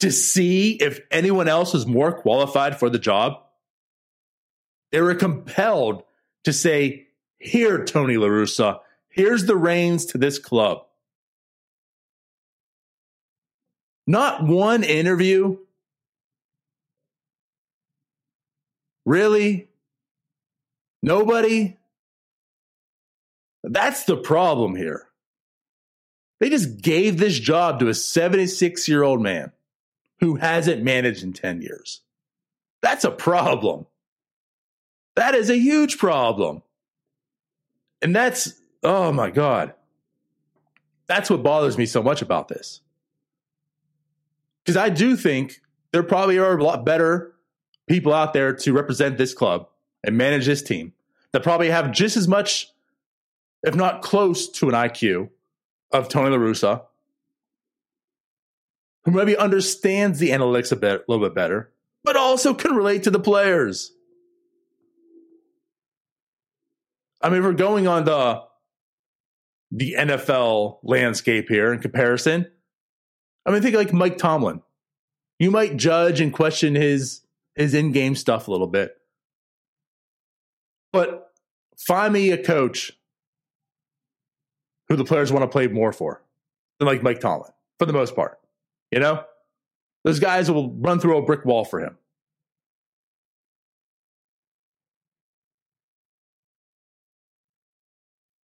to 0.00 0.10
see 0.10 0.72
if 0.72 1.00
anyone 1.10 1.48
else 1.48 1.72
was 1.74 1.86
more 1.86 2.12
qualified 2.12 2.78
for 2.78 2.88
the 2.88 2.98
job. 2.98 3.42
They 4.90 5.00
were 5.00 5.14
compelled 5.14 6.02
to 6.44 6.52
say, 6.52 7.08
Here, 7.38 7.84
Tony 7.84 8.16
La 8.16 8.28
Russa, 8.28 8.80
here's 9.08 9.44
the 9.44 9.56
reins 9.56 10.06
to 10.06 10.18
this 10.18 10.38
club. 10.38 10.86
Not 14.06 14.42
one 14.42 14.82
interview. 14.82 15.58
Really? 19.06 19.68
Nobody? 21.02 21.76
That's 23.70 24.02
the 24.02 24.16
problem 24.16 24.74
here. 24.74 25.06
They 26.40 26.50
just 26.50 26.82
gave 26.82 27.18
this 27.18 27.38
job 27.38 27.78
to 27.78 27.88
a 27.88 27.94
76 27.94 28.88
year 28.88 29.04
old 29.04 29.22
man 29.22 29.52
who 30.18 30.34
hasn't 30.34 30.82
managed 30.82 31.22
in 31.22 31.32
10 31.32 31.62
years. 31.62 32.02
That's 32.82 33.04
a 33.04 33.12
problem. 33.12 33.86
That 35.14 35.36
is 35.36 35.50
a 35.50 35.56
huge 35.56 35.98
problem. 35.98 36.62
And 38.02 38.14
that's, 38.14 38.54
oh 38.82 39.12
my 39.12 39.30
God. 39.30 39.74
That's 41.06 41.30
what 41.30 41.44
bothers 41.44 41.78
me 41.78 41.86
so 41.86 42.02
much 42.02 42.22
about 42.22 42.48
this. 42.48 42.80
Because 44.64 44.76
I 44.76 44.88
do 44.88 45.16
think 45.16 45.60
there 45.92 46.02
probably 46.02 46.38
are 46.38 46.58
a 46.58 46.64
lot 46.64 46.84
better 46.84 47.34
people 47.88 48.12
out 48.12 48.32
there 48.32 48.52
to 48.52 48.72
represent 48.72 49.16
this 49.16 49.32
club 49.32 49.68
and 50.02 50.16
manage 50.16 50.46
this 50.46 50.62
team 50.62 50.92
that 51.32 51.44
probably 51.44 51.70
have 51.70 51.92
just 51.92 52.16
as 52.16 52.26
much, 52.26 52.72
if 53.62 53.74
not 53.74 54.02
close 54.02 54.48
to 54.48 54.68
an 54.68 54.74
IQ 54.74 55.30
of 55.92 56.08
Tony 56.08 56.30
La 56.30 56.38
Russa, 56.38 56.82
who 59.04 59.10
maybe 59.10 59.36
understands 59.36 60.18
the 60.18 60.30
analytics 60.30 60.72
a 60.72 60.76
bit, 60.76 61.00
a 61.00 61.10
little 61.10 61.24
bit 61.24 61.34
better, 61.34 61.72
but 62.04 62.16
also 62.16 62.54
can 62.54 62.74
relate 62.74 63.02
to 63.04 63.10
the 63.10 63.20
players. 63.20 63.92
I 67.22 67.28
mean, 67.28 67.42
we're 67.42 67.52
going 67.52 67.86
on 67.86 68.04
the 68.04 68.42
the 69.72 69.94
NFL 69.98 70.78
landscape 70.82 71.48
here 71.48 71.72
in 71.72 71.80
comparison. 71.80 72.50
I 73.46 73.50
mean, 73.50 73.62
think 73.62 73.76
like 73.76 73.92
Mike 73.92 74.18
Tomlin. 74.18 74.62
You 75.38 75.50
might 75.50 75.76
judge 75.76 76.20
and 76.20 76.32
question 76.32 76.74
his 76.74 77.22
his 77.54 77.74
in-game 77.74 78.14
stuff 78.14 78.48
a 78.48 78.50
little 78.50 78.66
bit. 78.66 78.96
But 80.92 81.32
find 81.76 82.12
me 82.12 82.30
a 82.30 82.42
coach 82.42 82.92
who 84.90 84.96
the 84.96 85.04
players 85.04 85.32
want 85.32 85.44
to 85.44 85.48
play 85.48 85.68
more 85.68 85.92
for 85.92 86.20
than 86.78 86.86
like 86.86 87.02
Mike 87.02 87.20
Tomlin, 87.20 87.52
for 87.78 87.86
the 87.86 87.92
most 87.92 88.14
part. 88.14 88.38
You 88.90 88.98
know? 88.98 89.24
Those 90.04 90.18
guys 90.18 90.50
will 90.50 90.72
run 90.72 90.98
through 90.98 91.16
a 91.16 91.22
brick 91.22 91.44
wall 91.44 91.64
for 91.64 91.80
him. 91.80 91.96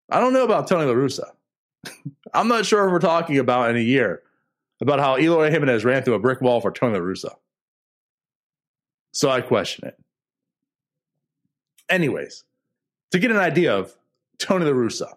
I 0.08 0.20
don't 0.20 0.32
know 0.32 0.44
about 0.44 0.68
Tony 0.68 0.86
La 0.86 0.92
Russa. 0.92 1.30
I'm 2.34 2.46
not 2.46 2.64
sure 2.64 2.86
if 2.86 2.92
we're 2.92 3.00
talking 3.00 3.38
about 3.38 3.70
in 3.70 3.76
a 3.76 3.80
year 3.80 4.22
about 4.80 5.00
how 5.00 5.18
Eloy 5.18 5.50
Jimenez 5.50 5.84
ran 5.84 6.04
through 6.04 6.14
a 6.14 6.20
brick 6.20 6.40
wall 6.40 6.60
for 6.60 6.70
Tony 6.70 6.96
La 6.96 7.04
Russa. 7.04 7.34
So 9.12 9.30
I 9.30 9.40
question 9.40 9.88
it. 9.88 9.98
Anyways, 11.88 12.44
to 13.10 13.18
get 13.18 13.32
an 13.32 13.36
idea 13.36 13.76
of 13.76 13.96
Tony 14.38 14.66
La 14.66 14.72
Russa. 14.72 15.14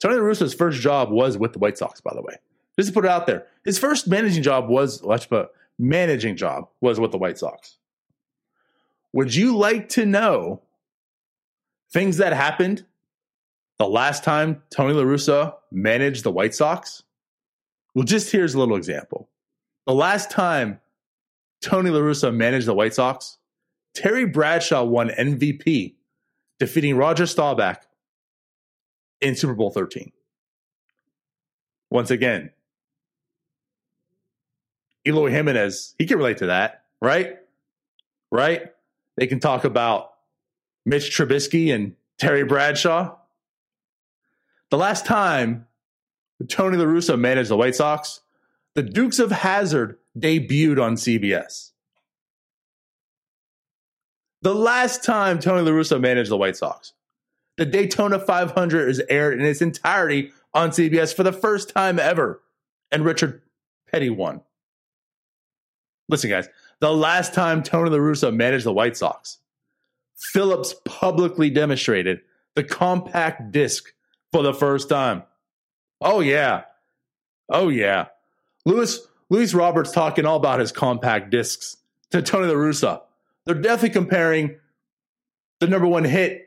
Tony 0.00 0.16
La 0.16 0.22
Russa's 0.22 0.54
first 0.54 0.80
job 0.80 1.10
was 1.10 1.38
with 1.38 1.52
the 1.52 1.58
White 1.58 1.78
Sox, 1.78 2.00
by 2.00 2.14
the 2.14 2.22
way. 2.22 2.34
Just 2.78 2.88
to 2.88 2.94
put 2.94 3.04
it 3.04 3.10
out 3.10 3.26
there. 3.26 3.46
His 3.64 3.78
first 3.78 4.06
managing 4.06 4.42
job 4.42 4.68
was, 4.68 5.00
put 5.00 5.50
managing 5.78 6.36
job 6.36 6.68
was 6.80 7.00
with 7.00 7.12
the 7.12 7.18
White 7.18 7.38
Sox. 7.38 7.78
Would 9.12 9.34
you 9.34 9.56
like 9.56 9.88
to 9.90 10.04
know 10.04 10.60
things 11.90 12.18
that 12.18 12.34
happened 12.34 12.84
the 13.78 13.88
last 13.88 14.24
time 14.24 14.62
Tony 14.70 14.92
La 14.92 15.04
Russa 15.04 15.54
managed 15.72 16.24
the 16.24 16.32
White 16.32 16.54
Sox? 16.54 17.02
Well, 17.94 18.04
just 18.04 18.30
here's 18.30 18.54
a 18.54 18.58
little 18.58 18.76
example. 18.76 19.28
The 19.86 19.94
last 19.94 20.30
time 20.30 20.80
Tony 21.62 21.90
La 21.90 22.00
Russa 22.00 22.34
managed 22.34 22.66
the 22.66 22.74
White 22.74 22.94
Sox, 22.94 23.38
Terry 23.94 24.26
Bradshaw 24.26 24.84
won 24.84 25.08
MVP, 25.08 25.94
defeating 26.58 26.96
Roger 26.96 27.24
Staubach 27.24 27.86
in 29.20 29.34
Super 29.36 29.54
Bowl 29.54 29.70
13. 29.70 30.12
Once 31.90 32.10
again, 32.10 32.50
Eloy 35.06 35.30
Jimenez, 35.30 35.94
he 35.98 36.06
can 36.06 36.18
relate 36.18 36.38
to 36.38 36.46
that, 36.46 36.84
right? 37.00 37.36
Right? 38.30 38.72
They 39.16 39.26
can 39.26 39.40
talk 39.40 39.64
about 39.64 40.12
Mitch 40.84 41.16
Trubisky 41.16 41.74
and 41.74 41.94
Terry 42.18 42.44
Bradshaw. 42.44 43.16
The 44.70 44.78
last 44.78 45.06
time 45.06 45.66
Tony 46.48 46.76
La 46.76 46.84
Russa 46.84 47.18
managed 47.18 47.50
the 47.50 47.56
White 47.56 47.76
Sox, 47.76 48.20
the 48.74 48.82
Dukes 48.82 49.18
of 49.18 49.30
Hazzard 49.30 49.98
debuted 50.18 50.82
on 50.82 50.96
CBS. 50.96 51.70
The 54.42 54.54
last 54.54 55.02
time 55.02 55.38
Tony 55.38 55.62
La 55.62 55.70
Russa 55.70 56.00
managed 56.00 56.30
the 56.30 56.36
White 56.36 56.56
Sox, 56.56 56.92
the 57.56 57.66
Daytona 57.66 58.18
500 58.18 58.88
is 58.88 59.02
aired 59.08 59.38
in 59.38 59.46
its 59.46 59.62
entirety 59.62 60.32
on 60.54 60.70
CBS 60.70 61.14
for 61.14 61.22
the 61.22 61.32
first 61.32 61.70
time 61.70 61.98
ever, 61.98 62.42
and 62.90 63.04
Richard 63.04 63.42
Petty 63.90 64.10
won. 64.10 64.40
Listen, 66.08 66.30
guys, 66.30 66.48
the 66.80 66.92
last 66.92 67.34
time 67.34 67.62
Tony 67.62 67.90
La 67.90 67.98
Russa 67.98 68.34
managed 68.34 68.64
the 68.64 68.72
White 68.72 68.96
Sox, 68.96 69.38
Philips 70.16 70.74
publicly 70.84 71.50
demonstrated 71.50 72.20
the 72.54 72.64
compact 72.64 73.52
disc 73.52 73.92
for 74.32 74.42
the 74.42 74.54
first 74.54 74.88
time. 74.88 75.22
Oh 76.00 76.20
yeah. 76.20 76.64
Oh 77.48 77.68
yeah. 77.68 78.06
Luis 78.64 79.00
Luis 79.28 79.54
Roberts 79.54 79.92
talking 79.92 80.26
all 80.26 80.36
about 80.36 80.60
his 80.60 80.72
compact 80.72 81.30
discs 81.30 81.76
to 82.10 82.22
Tony 82.22 82.46
La 82.46 82.54
Russa. 82.54 83.02
They're 83.44 83.54
definitely 83.54 83.90
comparing 83.90 84.56
the 85.60 85.66
number 85.66 85.86
one 85.86 86.04
hit, 86.04 86.45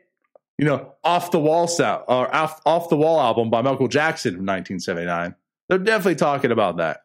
you 0.60 0.66
know, 0.66 0.92
off 1.02 1.30
the 1.30 1.40
wall 1.40 1.66
sound 1.66 2.04
or 2.06 2.32
off, 2.36 2.60
off 2.66 2.90
the 2.90 2.96
wall 2.96 3.18
album 3.18 3.48
by 3.48 3.62
Michael 3.62 3.88
Jackson 3.88 4.32
from 4.32 4.44
1979. 4.44 5.34
They're 5.70 5.78
definitely 5.78 6.16
talking 6.16 6.50
about 6.50 6.76
that. 6.76 7.04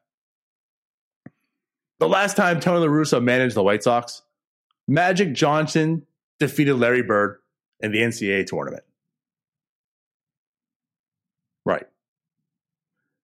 The 2.00 2.10
last 2.10 2.36
time 2.36 2.60
Tony 2.60 2.86
La 2.86 2.88
Russa 2.88 3.24
managed 3.24 3.56
the 3.56 3.64
White 3.64 3.82
Sox, 3.82 4.24
Magic 4.90 5.32
Johnson 5.32 6.06
defeated 6.38 6.76
Larry 6.76 7.02
Bird 7.02 7.38
in 7.80 7.94
the 7.94 8.00
NCAA 8.00 8.46
tournament. 8.46 8.84
Right. 11.66 11.88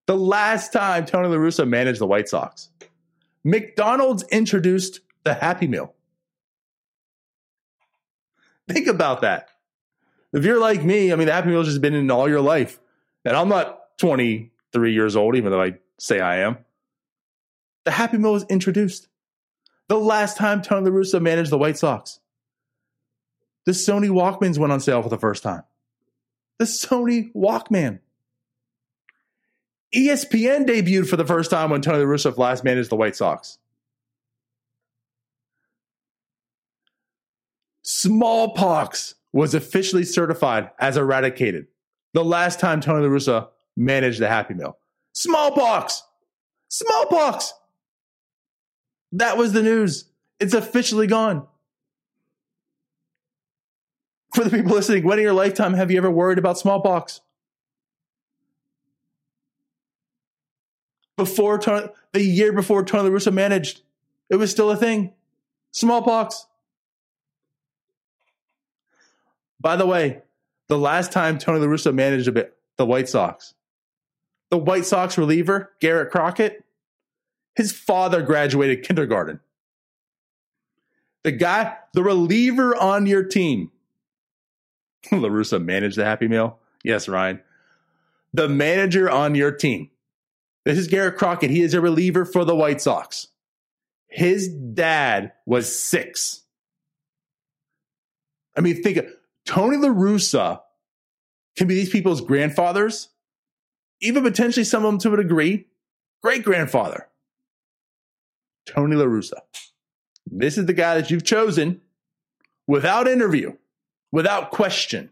The 0.07 0.15
last 0.15 0.71
time 0.71 1.05
Tony 1.05 1.27
La 1.27 1.35
Russa 1.35 1.67
managed 1.67 1.99
the 1.99 2.07
White 2.07 2.29
Sox, 2.29 2.69
McDonald's 3.43 4.23
introduced 4.31 5.01
the 5.25 5.33
Happy 5.33 5.67
Meal. 5.67 5.93
Think 8.69 8.87
about 8.87 9.19
that. 9.23 9.49
If 10.33 10.45
you're 10.45 10.59
like 10.59 10.83
me, 10.83 11.11
I 11.11 11.15
mean, 11.15 11.27
the 11.27 11.33
Happy 11.33 11.49
Meal's 11.49 11.67
just 11.67 11.81
been 11.81 11.93
in 11.93 12.09
all 12.09 12.29
your 12.29 12.41
life. 12.41 12.79
And 13.25 13.35
I'm 13.35 13.49
not 13.49 13.97
23 13.99 14.93
years 14.93 15.15
old, 15.15 15.35
even 15.35 15.51
though 15.51 15.61
I 15.61 15.75
say 15.99 16.19
I 16.19 16.37
am. 16.37 16.57
The 17.85 17.91
Happy 17.91 18.17
Meal 18.17 18.33
was 18.33 18.45
introduced. 18.49 19.07
The 19.87 19.97
last 19.97 20.37
time 20.37 20.61
Tony 20.61 20.89
La 20.89 20.95
Russa 20.95 21.21
managed 21.21 21.51
the 21.51 21.57
White 21.57 21.77
Sox. 21.77 22.19
The 23.65 23.73
Sony 23.73 24.09
Walkmans 24.09 24.57
went 24.57 24.71
on 24.71 24.79
sale 24.79 25.01
for 25.03 25.09
the 25.09 25.17
first 25.17 25.43
time. 25.43 25.63
The 26.57 26.65
Sony 26.65 27.31
Walkman. 27.33 27.99
ESPN 29.93 30.65
debuted 30.65 31.09
for 31.09 31.17
the 31.17 31.25
first 31.25 31.51
time 31.51 31.69
when 31.69 31.81
Tony 31.81 31.99
La 31.99 32.05
Russa 32.05 32.35
last 32.37 32.63
managed 32.63 32.89
the 32.89 32.95
White 32.95 33.15
Sox. 33.15 33.57
Smallpox 37.83 39.15
was 39.33 39.53
officially 39.53 40.03
certified 40.03 40.71
as 40.79 40.97
eradicated 40.97 41.67
the 42.13 42.23
last 42.23 42.59
time 42.59 42.81
Tony 42.81 43.05
La 43.05 43.09
Russa 43.09 43.47
managed 43.77 44.19
the 44.19 44.27
Happy 44.27 44.53
Meal. 44.53 44.77
Smallpox! 45.13 46.03
Smallpox! 46.69 47.53
That 49.13 49.37
was 49.37 49.53
the 49.53 49.63
news. 49.63 50.05
It's 50.39 50.53
officially 50.53 51.07
gone. 51.07 51.47
For 54.33 54.43
the 54.45 54.49
people 54.49 54.71
listening, 54.73 55.03
when 55.03 55.19
in 55.19 55.23
your 55.23 55.33
lifetime 55.33 55.73
have 55.73 55.91
you 55.91 55.97
ever 55.97 56.09
worried 56.09 56.37
about 56.37 56.57
smallpox? 56.57 57.21
Before 61.17 61.59
Tony, 61.59 61.87
the 62.13 62.23
year 62.23 62.53
before 62.53 62.83
Tony 62.83 63.09
La 63.09 63.15
Russa 63.15 63.33
managed, 63.33 63.81
it 64.29 64.37
was 64.37 64.49
still 64.49 64.71
a 64.71 64.77
thing. 64.77 65.13
Smallpox. 65.71 66.47
By 69.61 69.75
the 69.75 69.85
way, 69.85 70.23
the 70.69 70.77
last 70.77 71.11
time 71.11 71.37
Tony 71.37 71.59
La 71.59 71.67
Russa 71.67 71.93
managed 71.93 72.27
a 72.27 72.31
bit, 72.31 72.57
the 72.77 72.85
White 72.85 73.07
Sox, 73.07 73.53
the 74.49 74.57
White 74.57 74.85
Sox 74.85 75.17
reliever, 75.17 75.71
Garrett 75.79 76.11
Crockett, 76.11 76.65
his 77.55 77.71
father 77.71 78.23
graduated 78.23 78.83
kindergarten. 78.83 79.39
The 81.23 81.31
guy, 81.31 81.77
the 81.93 82.01
reliever 82.01 82.75
on 82.75 83.05
your 83.05 83.23
team, 83.23 83.71
La 85.11 85.29
Russa 85.29 85.63
managed 85.63 85.97
the 85.97 86.05
Happy 86.05 86.27
Meal. 86.27 86.57
Yes, 86.83 87.07
Ryan. 87.07 87.41
The 88.33 88.49
manager 88.49 89.09
on 89.11 89.35
your 89.35 89.51
team. 89.51 89.91
This 90.65 90.77
is 90.77 90.87
Garrett 90.87 91.17
Crockett. 91.17 91.51
He 91.51 91.61
is 91.61 91.73
a 91.73 91.81
reliever 91.81 92.25
for 92.25 92.45
the 92.45 92.55
White 92.55 92.81
Sox. 92.81 93.27
His 94.07 94.47
dad 94.47 95.33
was 95.45 95.73
six. 95.73 96.41
I 98.55 98.61
mean, 98.61 98.81
think 98.81 98.97
Tony 99.45 99.77
La 99.77 99.89
Russa 99.89 100.61
can 101.55 101.67
be 101.67 101.75
these 101.75 101.89
people's 101.89 102.21
grandfathers, 102.21 103.09
even 104.01 104.23
potentially 104.23 104.63
some 104.63 104.85
of 104.85 104.91
them 104.91 104.99
to 104.99 105.13
a 105.13 105.17
degree, 105.23 105.67
great 106.21 106.43
grandfather. 106.43 107.07
Tony 108.65 108.95
La 108.95 109.05
Russa. 109.05 109.41
This 110.25 110.57
is 110.57 110.65
the 110.65 110.73
guy 110.73 110.95
that 110.95 111.11
you've 111.11 111.23
chosen 111.23 111.81
without 112.67 113.07
interview, 113.07 113.53
without 114.11 114.51
question. 114.51 115.11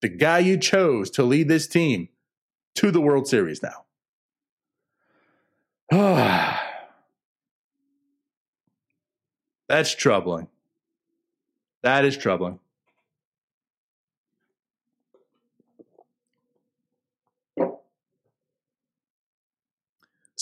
The 0.00 0.08
guy 0.08 0.40
you 0.40 0.58
chose 0.58 1.10
to 1.12 1.22
lead 1.22 1.48
this 1.48 1.66
team 1.66 2.08
to 2.76 2.90
the 2.90 3.00
World 3.00 3.26
Series 3.26 3.62
now. 3.62 3.84
That's 9.68 9.94
troubling. 9.94 10.48
That 11.82 12.04
is 12.04 12.16
troubling. 12.16 12.58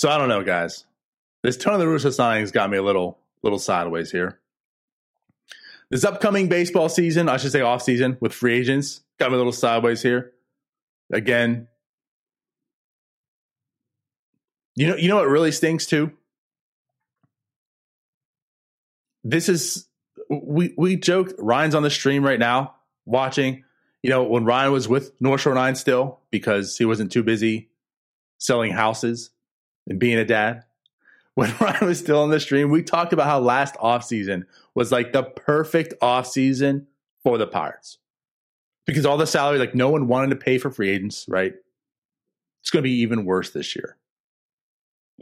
So 0.00 0.08
I 0.08 0.16
don't 0.16 0.30
know, 0.30 0.42
guys. 0.42 0.86
This 1.42 1.58
Tony 1.58 1.84
La 1.84 1.84
Russa 1.84 2.10
signing's 2.10 2.52
got 2.52 2.70
me 2.70 2.78
a 2.78 2.82
little 2.82 3.18
little 3.42 3.58
sideways 3.58 4.10
here. 4.10 4.40
This 5.90 6.04
upcoming 6.04 6.48
baseball 6.48 6.88
season, 6.88 7.28
I 7.28 7.36
should 7.36 7.52
say 7.52 7.60
off 7.60 7.82
season 7.82 8.16
with 8.18 8.32
free 8.32 8.54
agents, 8.54 9.02
got 9.18 9.28
me 9.28 9.34
a 9.34 9.36
little 9.36 9.52
sideways 9.52 10.00
here. 10.00 10.32
Again, 11.12 11.68
you 14.74 14.86
know, 14.86 14.96
you 14.96 15.08
know 15.08 15.16
what 15.16 15.28
really 15.28 15.52
stinks 15.52 15.84
too. 15.84 16.12
This 19.22 19.50
is 19.50 19.86
we 20.30 20.72
we 20.78 20.96
joked. 20.96 21.34
Ryan's 21.38 21.74
on 21.74 21.82
the 21.82 21.90
stream 21.90 22.24
right 22.24 22.38
now 22.38 22.74
watching. 23.04 23.64
You 24.02 24.08
know 24.08 24.22
when 24.22 24.46
Ryan 24.46 24.72
was 24.72 24.88
with 24.88 25.12
North 25.20 25.42
Shore 25.42 25.52
Nine 25.52 25.74
still 25.74 26.20
because 26.30 26.78
he 26.78 26.86
wasn't 26.86 27.12
too 27.12 27.22
busy 27.22 27.68
selling 28.38 28.72
houses 28.72 29.28
and 29.90 29.98
being 29.98 30.16
a 30.16 30.24
dad 30.24 30.64
when 31.34 31.54
Ryan 31.60 31.86
was 31.86 31.98
still 31.98 32.20
on 32.20 32.30
the 32.30 32.40
stream, 32.40 32.70
we 32.70 32.82
talked 32.82 33.12
about 33.12 33.26
how 33.26 33.38
last 33.38 33.74
offseason 33.76 34.44
was 34.74 34.90
like 34.90 35.12
the 35.12 35.22
perfect 35.22 35.94
offseason 36.02 36.86
for 37.22 37.38
the 37.38 37.46
Pirates. 37.46 37.98
Because 38.86 39.06
all 39.06 39.16
the 39.16 39.26
salary, 39.26 39.58
like 39.58 39.74
no 39.74 39.90
one 39.90 40.08
wanted 40.08 40.30
to 40.30 40.36
pay 40.36 40.58
for 40.58 40.70
free 40.70 40.90
agents, 40.90 41.26
right? 41.28 41.54
It's 42.60 42.70
going 42.70 42.82
to 42.82 42.88
be 42.88 43.00
even 43.00 43.24
worse 43.24 43.50
this 43.50 43.76
year. 43.76 43.96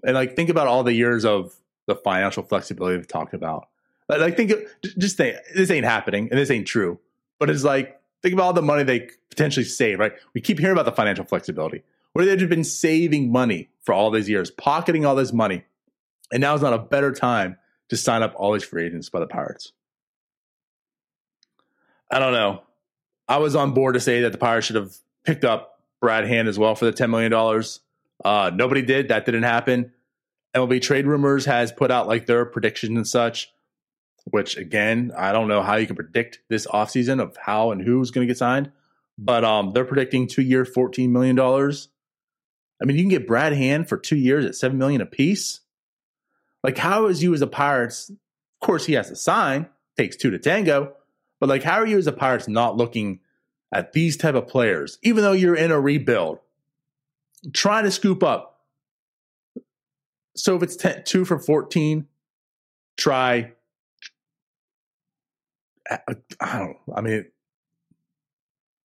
And 0.04 0.14
like 0.14 0.35
think 0.35 0.48
about 0.48 0.66
all 0.66 0.83
the 0.83 0.94
years 0.94 1.24
of 1.24 1.54
the 1.87 1.94
financial 1.94 2.42
flexibility 2.42 2.96
we've 2.96 3.07
talked 3.07 3.35
about. 3.35 3.68
Like 4.09 4.37
think, 4.37 4.52
just 4.96 5.16
think, 5.16 5.37
this 5.54 5.70
ain't 5.70 5.85
happening 5.85 6.28
and 6.31 6.38
this 6.38 6.50
ain't 6.50 6.66
true. 6.66 6.98
But 7.38 7.50
it's 7.50 7.64
like 7.64 8.00
think 8.22 8.33
about 8.33 8.44
all 8.44 8.52
the 8.52 8.62
money 8.62 8.83
they 8.83 9.11
potentially 9.31 9.64
save, 9.64 9.98
right? 9.98 10.12
We 10.35 10.40
keep 10.40 10.59
hearing 10.59 10.72
about 10.72 10.87
the 10.87 10.92
financial 10.92 11.24
flexibility. 11.24 11.83
Where 12.18 12.26
they've 12.26 12.48
been 12.48 12.64
saving 12.64 13.31
money 13.31 13.68
for 13.85 13.92
all 13.92 14.11
these 14.11 14.28
years, 14.28 14.50
pocketing 14.50 15.07
all 15.07 15.14
this 15.14 15.33
money 15.33 15.62
and 16.33 16.40
now 16.40 16.52
is 16.57 16.62
not 16.62 16.72
a 16.72 16.78
better 16.78 17.12
time 17.12 17.59
to 17.90 17.96
sign 17.96 18.24
up 18.24 18.33
all 18.35 18.54
these 18.54 18.64
free 18.64 18.87
agents 18.87 19.09
by 19.09 19.20
the 19.20 19.28
Pirates. 19.28 19.70
I 22.11 22.18
don't 22.18 22.33
know. 22.33 22.62
I 23.28 23.37
was 23.37 23.54
on 23.54 23.70
board 23.70 23.94
to 23.94 24.00
say 24.00 24.22
that 24.22 24.33
the 24.33 24.38
Pirates 24.38 24.66
should 24.66 24.74
have 24.74 24.96
picked 25.22 25.44
up 25.44 25.78
Brad 26.00 26.26
Hand 26.26 26.48
as 26.48 26.59
well 26.59 26.74
for 26.74 26.87
the 26.87 26.92
$10 26.92 27.09
million. 27.09 27.33
Uh, 28.24 28.50
nobody 28.52 28.83
did. 28.83 29.11
That 29.11 29.24
didn't 29.24 29.44
happen. 29.44 29.92
MLB 30.57 30.83
Trade 30.83 31.07
Rumors 31.07 31.44
has 31.44 31.70
put 31.70 31.92
out 31.92 32.09
like 32.09 32.26
their 32.26 32.44
predictions 32.44 32.96
and 32.96 33.07
such, 33.07 33.52
which 34.24 34.57
again, 34.57 35.12
I 35.16 35.31
don't 35.31 35.46
know 35.46 35.62
how 35.62 35.76
you 35.76 35.87
can 35.87 35.94
predict 35.94 36.40
this 36.48 36.66
offseason 36.66 37.22
of 37.22 37.37
how 37.37 37.70
and 37.70 37.81
who's 37.81 38.11
going 38.11 38.26
to 38.26 38.28
get 38.28 38.38
signed, 38.38 38.72
but 39.16 39.44
um, 39.44 39.70
they're 39.70 39.85
predicting 39.85 40.26
two 40.26 40.42
year, 40.42 40.64
$14 40.64 41.11
million. 41.11 41.37
I 42.80 42.84
mean, 42.84 42.96
you 42.96 43.02
can 43.02 43.10
get 43.10 43.26
Brad 43.26 43.52
Hand 43.52 43.88
for 43.88 43.96
two 43.96 44.16
years 44.16 44.44
at 44.44 44.52
$7 44.52 44.74
million 44.74 45.00
a 45.00 45.06
piece. 45.06 45.60
Like, 46.62 46.78
how 46.78 47.06
is 47.06 47.22
you 47.22 47.34
as 47.34 47.42
a 47.42 47.46
Pirates? 47.46 48.10
Of 48.10 48.66
course, 48.66 48.86
he 48.86 48.94
has 48.94 49.08
to 49.08 49.16
sign. 49.16 49.68
Takes 49.96 50.16
two 50.16 50.30
to 50.30 50.38
tango. 50.38 50.94
But 51.40 51.48
like, 51.48 51.62
how 51.62 51.76
are 51.76 51.86
you 51.86 51.98
as 51.98 52.06
a 52.06 52.12
Pirates 52.12 52.48
not 52.48 52.76
looking 52.76 53.20
at 53.72 53.92
these 53.92 54.16
type 54.16 54.34
of 54.34 54.48
players, 54.48 54.98
even 55.02 55.22
though 55.22 55.32
you're 55.32 55.56
in 55.56 55.70
a 55.70 55.80
rebuild, 55.80 56.38
trying 57.52 57.84
to 57.84 57.90
scoop 57.90 58.22
up? 58.22 58.60
So 60.36 60.56
if 60.56 60.62
it's 60.62 60.76
10, 60.76 61.02
two 61.04 61.24
for 61.24 61.38
fourteen, 61.38 62.06
try. 62.96 63.52
I 65.90 65.98
don't. 66.40 66.76
I 66.94 67.00
mean, 67.00 67.26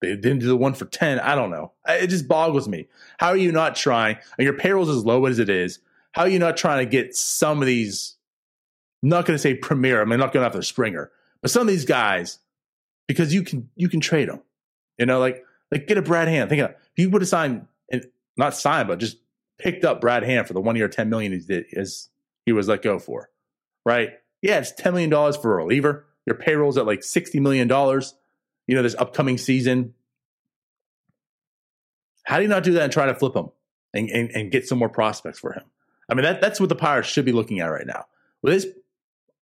they 0.07 0.15
didn't 0.15 0.39
do 0.39 0.47
the 0.47 0.57
one 0.57 0.73
for 0.73 0.85
ten. 0.85 1.19
I 1.19 1.35
don't 1.35 1.49
know. 1.49 1.71
It 1.87 2.07
just 2.07 2.27
boggles 2.27 2.67
me. 2.67 2.87
How 3.17 3.29
are 3.29 3.37
you 3.37 3.51
not 3.51 3.75
trying? 3.75 4.17
And 4.37 4.45
your 4.45 4.53
payroll's 4.53 4.89
as 4.89 5.05
low 5.05 5.25
as 5.25 5.39
it 5.39 5.49
is 5.49 5.79
how 6.13 6.23
are 6.23 6.29
you 6.29 6.39
not 6.39 6.57
trying 6.57 6.85
to 6.85 6.89
get 6.89 7.15
some 7.15 7.59
of 7.61 7.67
these? 7.67 8.15
I'm 9.01 9.09
not 9.09 9.25
going 9.25 9.35
to 9.35 9.41
say 9.41 9.55
premier. 9.55 10.01
I 10.01 10.05
mean, 10.05 10.13
I'm 10.13 10.19
not 10.19 10.31
going 10.31 10.45
after 10.45 10.61
Springer, 10.61 11.11
but 11.41 11.51
some 11.51 11.63
of 11.63 11.67
these 11.67 11.85
guys 11.85 12.39
because 13.07 13.33
you 13.33 13.43
can 13.43 13.69
you 13.75 13.89
can 13.89 13.99
trade 13.99 14.29
them. 14.29 14.41
You 14.97 15.07
know, 15.07 15.19
like 15.19 15.43
like 15.71 15.87
get 15.87 15.97
a 15.97 16.01
Brad 16.01 16.27
Hand. 16.27 16.49
Think 16.49 16.61
of 16.61 16.69
if 16.69 16.77
you 16.95 17.09
would 17.09 17.21
have 17.21 17.29
signed 17.29 17.67
and 17.91 18.05
not 18.37 18.55
signed, 18.55 18.87
but 18.87 18.99
just 18.99 19.17
picked 19.59 19.83
up 19.83 19.99
Brad 19.99 20.23
Hand 20.23 20.47
for 20.47 20.53
the 20.53 20.61
one 20.61 20.75
year 20.75 20.87
ten 20.87 21.09
million 21.09 21.33
he 21.33 21.39
did 21.39 21.65
as 21.75 22.09
he 22.45 22.51
was 22.51 22.67
let 22.67 22.83
go 22.83 22.99
for, 22.99 23.29
right? 23.85 24.11
Yeah, 24.41 24.59
it's 24.59 24.71
ten 24.71 24.93
million 24.93 25.09
dollars 25.09 25.35
for 25.35 25.53
a 25.53 25.63
reliever. 25.63 26.05
Your 26.25 26.35
payroll's 26.35 26.77
at 26.77 26.85
like 26.85 27.03
sixty 27.03 27.39
million 27.39 27.67
dollars. 27.67 28.13
You 28.67 28.75
know, 28.75 28.81
this 28.81 28.95
upcoming 28.95 29.37
season. 29.37 29.93
How 32.23 32.37
do 32.37 32.43
you 32.43 32.49
not 32.49 32.63
do 32.63 32.73
that 32.73 32.83
and 32.83 32.93
try 32.93 33.05
to 33.05 33.15
flip 33.15 33.35
him 33.35 33.49
and, 33.93 34.09
and, 34.09 34.31
and 34.31 34.51
get 34.51 34.67
some 34.67 34.79
more 34.79 34.89
prospects 34.89 35.39
for 35.39 35.53
him? 35.53 35.63
I 36.09 36.13
mean, 36.13 36.23
that, 36.23 36.41
that's 36.41 36.59
what 36.59 36.69
the 36.69 36.75
Pirates 36.75 37.09
should 37.09 37.25
be 37.25 37.31
looking 37.31 37.59
at 37.59 37.65
right 37.65 37.85
now. 37.85 38.05
With 38.41 38.53
this 38.53 38.67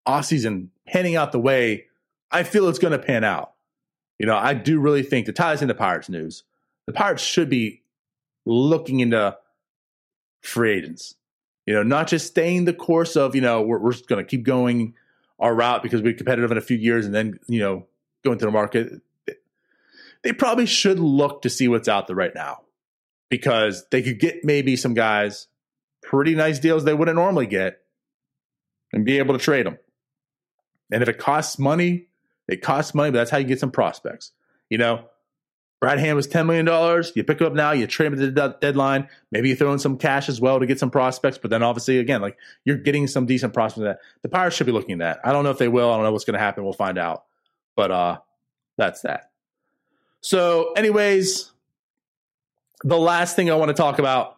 offseason 0.07 0.69
panning 0.87 1.15
out 1.15 1.31
the 1.31 1.39
way 1.39 1.85
I 2.31 2.43
feel 2.43 2.67
it's 2.69 2.79
going 2.79 2.93
to 2.93 2.99
pan 2.99 3.23
out, 3.23 3.53
you 4.17 4.25
know, 4.25 4.35
I 4.35 4.53
do 4.53 4.79
really 4.79 5.03
think 5.03 5.25
to 5.25 5.33
tie 5.33 5.53
this 5.53 5.61
into 5.61 5.73
Pirates 5.73 6.09
news, 6.09 6.43
the 6.85 6.93
Pirates 6.93 7.23
should 7.23 7.49
be 7.49 7.81
looking 8.45 8.99
into 8.99 9.37
free 10.41 10.73
agents. 10.73 11.15
You 11.65 11.75
know, 11.75 11.83
not 11.83 12.07
just 12.07 12.27
staying 12.27 12.65
the 12.65 12.73
course 12.73 13.15
of, 13.15 13.35
you 13.35 13.41
know, 13.41 13.61
we're, 13.61 13.79
we're 13.79 13.91
just 13.91 14.07
going 14.07 14.23
to 14.23 14.29
keep 14.29 14.43
going 14.43 14.95
our 15.39 15.53
route 15.53 15.83
because 15.83 16.01
we're 16.01 16.13
competitive 16.13 16.51
in 16.51 16.57
a 16.57 16.61
few 16.61 16.77
years 16.77 17.05
and 17.05 17.13
then, 17.13 17.39
you 17.47 17.59
know, 17.59 17.85
go 18.23 18.31
into 18.31 18.45
the 18.45 18.51
market. 18.51 19.01
They 20.23 20.33
probably 20.33 20.65
should 20.65 20.99
look 20.99 21.41
to 21.43 21.49
see 21.49 21.67
what's 21.67 21.87
out 21.87 22.07
there 22.07 22.15
right 22.15 22.33
now 22.35 22.61
because 23.29 23.85
they 23.89 24.01
could 24.01 24.19
get 24.19 24.43
maybe 24.43 24.75
some 24.75 24.93
guys 24.93 25.47
pretty 26.03 26.35
nice 26.35 26.59
deals 26.59 26.83
they 26.83 26.93
wouldn't 26.93 27.15
normally 27.15 27.47
get 27.47 27.81
and 28.93 29.05
be 29.05 29.17
able 29.17 29.37
to 29.37 29.43
trade 29.43 29.65
them. 29.65 29.77
And 30.91 31.01
if 31.01 31.09
it 31.09 31.17
costs 31.17 31.57
money, 31.57 32.07
it 32.47 32.61
costs 32.61 32.93
money, 32.93 33.11
but 33.11 33.19
that's 33.19 33.31
how 33.31 33.37
you 33.37 33.45
get 33.45 33.59
some 33.59 33.71
prospects. 33.71 34.31
You 34.69 34.77
know, 34.77 35.05
Brad 35.79 35.97
Hand 35.97 36.15
was 36.15 36.27
$10 36.27 36.45
million. 36.45 36.67
You 37.15 37.23
pick 37.23 37.39
him 37.39 37.47
up 37.47 37.53
now, 37.53 37.71
you 37.71 37.87
trade 37.87 38.07
him 38.07 38.21
at 38.21 38.35
the 38.35 38.57
deadline. 38.61 39.07
Maybe 39.31 39.49
you 39.49 39.55
throw 39.55 39.73
in 39.73 39.79
some 39.79 39.97
cash 39.97 40.29
as 40.29 40.39
well 40.39 40.59
to 40.59 40.65
get 40.67 40.77
some 40.77 40.91
prospects. 40.91 41.39
But 41.39 41.49
then 41.49 41.63
obviously, 41.63 41.97
again, 41.97 42.21
like 42.21 42.37
you're 42.65 42.77
getting 42.77 43.07
some 43.07 43.25
decent 43.25 43.53
prospects 43.53 43.83
that 43.83 43.99
the 44.21 44.29
Pirates 44.29 44.55
should 44.55 44.67
be 44.67 44.73
looking 44.73 45.01
at. 45.01 45.19
I 45.23 45.31
don't 45.31 45.43
know 45.43 45.49
if 45.49 45.57
they 45.57 45.67
will. 45.67 45.89
I 45.89 45.95
don't 45.95 46.03
know 46.03 46.11
what's 46.11 46.25
going 46.25 46.35
to 46.35 46.39
happen. 46.39 46.63
We'll 46.63 46.73
find 46.73 46.99
out. 46.99 47.23
But 47.75 47.91
uh 47.91 48.17
that's 48.77 49.01
that. 49.01 49.30
So, 50.21 50.73
anyways, 50.73 51.51
the 52.83 52.97
last 52.97 53.35
thing 53.35 53.49
I 53.49 53.55
want 53.55 53.69
to 53.69 53.75
talk 53.75 53.99
about 53.99 54.37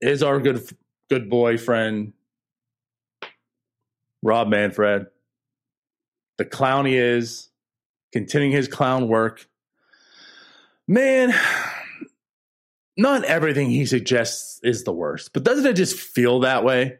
is 0.00 0.22
our 0.22 0.40
good 0.40 0.68
good 1.10 1.30
boyfriend 1.30 2.12
Rob 4.22 4.48
Manfred. 4.48 5.06
The 6.38 6.44
clown 6.44 6.86
he 6.86 6.96
is, 6.96 7.48
continuing 8.12 8.52
his 8.52 8.68
clown 8.68 9.08
work 9.08 9.48
Man, 10.90 11.34
not 12.96 13.22
everything 13.24 13.68
he 13.68 13.84
suggests 13.84 14.58
is 14.62 14.84
the 14.84 14.92
worst, 14.92 15.34
but 15.34 15.44
doesn't 15.44 15.66
it 15.66 15.74
just 15.74 15.94
feel 15.94 16.40
that 16.40 16.64
way? 16.64 16.96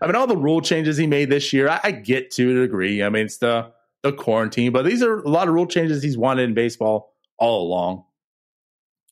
I 0.00 0.06
mean, 0.06 0.16
all 0.16 0.26
the 0.26 0.36
rule 0.36 0.62
changes 0.62 0.96
he 0.96 1.06
made 1.06 1.28
this 1.28 1.52
year, 1.52 1.68
I, 1.68 1.78
I 1.84 1.90
get 1.90 2.30
to 2.32 2.50
a 2.50 2.60
degree. 2.62 3.02
I 3.02 3.10
mean, 3.10 3.26
it's 3.26 3.36
the 3.36 3.70
the 4.02 4.12
quarantine, 4.12 4.72
but 4.72 4.84
these 4.84 5.02
are 5.02 5.18
a 5.18 5.28
lot 5.28 5.48
of 5.48 5.54
rule 5.54 5.66
changes 5.66 6.02
he's 6.02 6.16
wanted 6.16 6.44
in 6.44 6.54
baseball 6.54 7.14
all 7.38 7.66
along. 7.66 8.04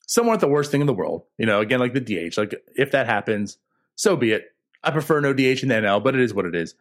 Some 0.07 0.29
aren't 0.29 0.41
the 0.41 0.49
worst 0.49 0.71
thing 0.71 0.81
in 0.81 0.87
the 0.87 0.95
world. 0.95 1.25
You 1.39 1.47
know, 1.47 1.61
again, 1.61 1.81
like 1.81 1.95
the 1.95 2.01
DH. 2.01 2.37
Like 2.39 2.55
if 2.77 2.93
that 2.93 3.07
happens, 3.07 3.59
so 3.97 4.17
be 4.17 4.33
it. 4.33 4.53
I 4.85 4.91
prefer 4.91 5.21
no 5.21 5.33
DH 5.33 5.63
in 5.63 5.69
the 5.69 5.75
NL, 5.75 6.03
but 6.03 6.15
it 6.15 6.21
is 6.21 6.33
what 6.33 6.47
it 6.47 6.55
is. 6.55 6.75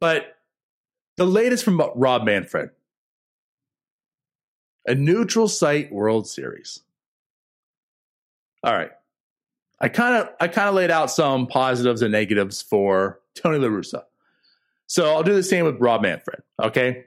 But 0.00 0.36
the 1.16 1.26
latest 1.26 1.64
from 1.64 1.82
Rob 1.94 2.24
Manfred 2.24 2.70
a 4.86 4.94
neutral 4.94 5.48
site 5.48 5.92
World 5.92 6.26
Series. 6.28 6.80
All 8.64 8.72
right. 8.72 8.90
I 9.80 9.88
kind 9.88 10.16
of 10.16 10.28
I 10.40 10.48
kind 10.48 10.68
of 10.68 10.74
laid 10.74 10.90
out 10.90 11.10
some 11.10 11.46
positives 11.46 12.02
and 12.02 12.12
negatives 12.12 12.60
for 12.60 13.20
Tony 13.34 13.58
La 13.58 13.68
Russa. 13.68 14.04
So 14.86 15.14
I'll 15.14 15.22
do 15.22 15.34
the 15.34 15.42
same 15.42 15.64
with 15.64 15.80
Rob 15.80 16.02
Manfred. 16.02 16.42
Okay. 16.60 17.06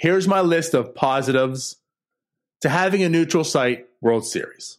Here's 0.00 0.28
my 0.28 0.42
list 0.42 0.74
of 0.74 0.94
positives 0.94 1.74
to 2.60 2.68
having 2.68 3.02
a 3.02 3.08
neutral 3.08 3.42
site 3.42 3.86
World 4.00 4.24
Series. 4.24 4.78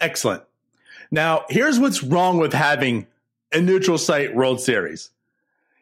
Excellent. 0.00 0.42
Now, 1.10 1.44
here's 1.48 1.78
what's 1.78 2.02
wrong 2.02 2.38
with 2.38 2.52
having 2.52 3.06
a 3.52 3.60
neutral 3.60 3.98
site 3.98 4.34
World 4.34 4.60
Series. 4.60 5.10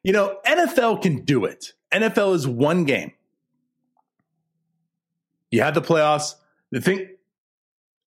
You 0.02 0.12
know, 0.12 0.38
NFL 0.46 1.02
can 1.02 1.24
do 1.24 1.44
it. 1.44 1.72
NFL 1.92 2.34
is 2.34 2.46
one 2.48 2.84
game. 2.84 3.12
You 5.50 5.62
have 5.62 5.74
the 5.74 5.82
playoffs. 5.82 6.34
The 6.70 6.80
thing, 6.80 7.08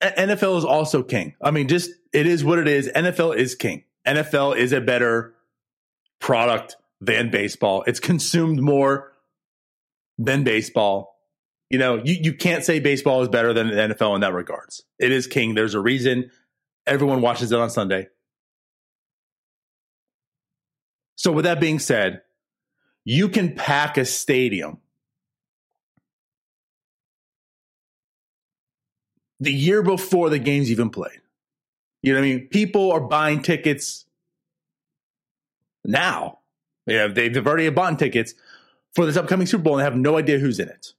NFL 0.02 0.58
is 0.58 0.66
also 0.66 1.04
king. 1.04 1.36
I 1.42 1.52
mean, 1.52 1.68
just 1.68 1.92
it 2.12 2.26
is 2.26 2.44
what 2.44 2.60
it 2.60 2.68
is. 2.68 2.90
NFL 2.90 3.36
is 3.36 3.56
king. 3.56 3.84
NFL 4.06 4.58
is 4.58 4.74
a 4.74 4.82
better 4.82 5.34
product 6.20 6.78
than 7.00 7.30
baseball. 7.30 7.84
It's 7.88 8.00
consumed 8.00 8.62
more 8.62 9.14
than 10.18 10.44
baseball. 10.44 11.13
You 11.74 11.80
know, 11.80 11.96
you, 12.04 12.14
you 12.22 12.34
can't 12.34 12.64
say 12.64 12.80
baseball 12.80 13.24
is 13.24 13.30
better 13.30 13.52
than 13.52 13.70
the 13.70 13.74
NFL 13.74 14.14
in 14.14 14.22
that 14.22 14.34
regards. 14.34 14.84
It 15.00 15.12
is 15.12 15.26
king. 15.26 15.56
There's 15.56 15.74
a 15.74 15.80
reason 15.80 16.30
everyone 16.86 17.22
watches 17.22 17.52
it 17.52 17.60
on 17.60 17.72
Sunday. 17.72 18.10
So, 21.16 21.32
with 21.32 21.46
that 21.46 21.60
being 21.60 21.80
said, 21.80 22.22
you 23.06 23.28
can 23.28 23.56
pack 23.56 23.98
a 23.98 24.06
stadium 24.06 24.78
the 29.40 29.52
year 29.52 29.82
before 29.82 30.30
the 30.30 30.38
game's 30.38 30.70
even 30.70 30.92
played. 30.92 31.22
You 32.04 32.14
know 32.14 32.20
what 32.20 32.28
I 32.28 32.30
mean? 32.30 32.48
People 32.50 32.92
are 32.92 33.02
buying 33.02 33.42
tickets 33.42 34.06
now 35.84 36.38
yeah, 36.86 37.08
they've 37.08 37.36
already 37.48 37.70
bought 37.70 37.98
tickets 37.98 38.34
for 38.94 39.06
this 39.06 39.18
upcoming 39.18 39.48
Super 39.48 39.64
Bowl 39.64 39.74
and 39.74 39.80
they 39.80 39.86
have 39.86 39.96
no 39.96 40.18
idea 40.18 40.38
who's 40.38 40.60
in 40.60 40.70
it. 40.70 40.94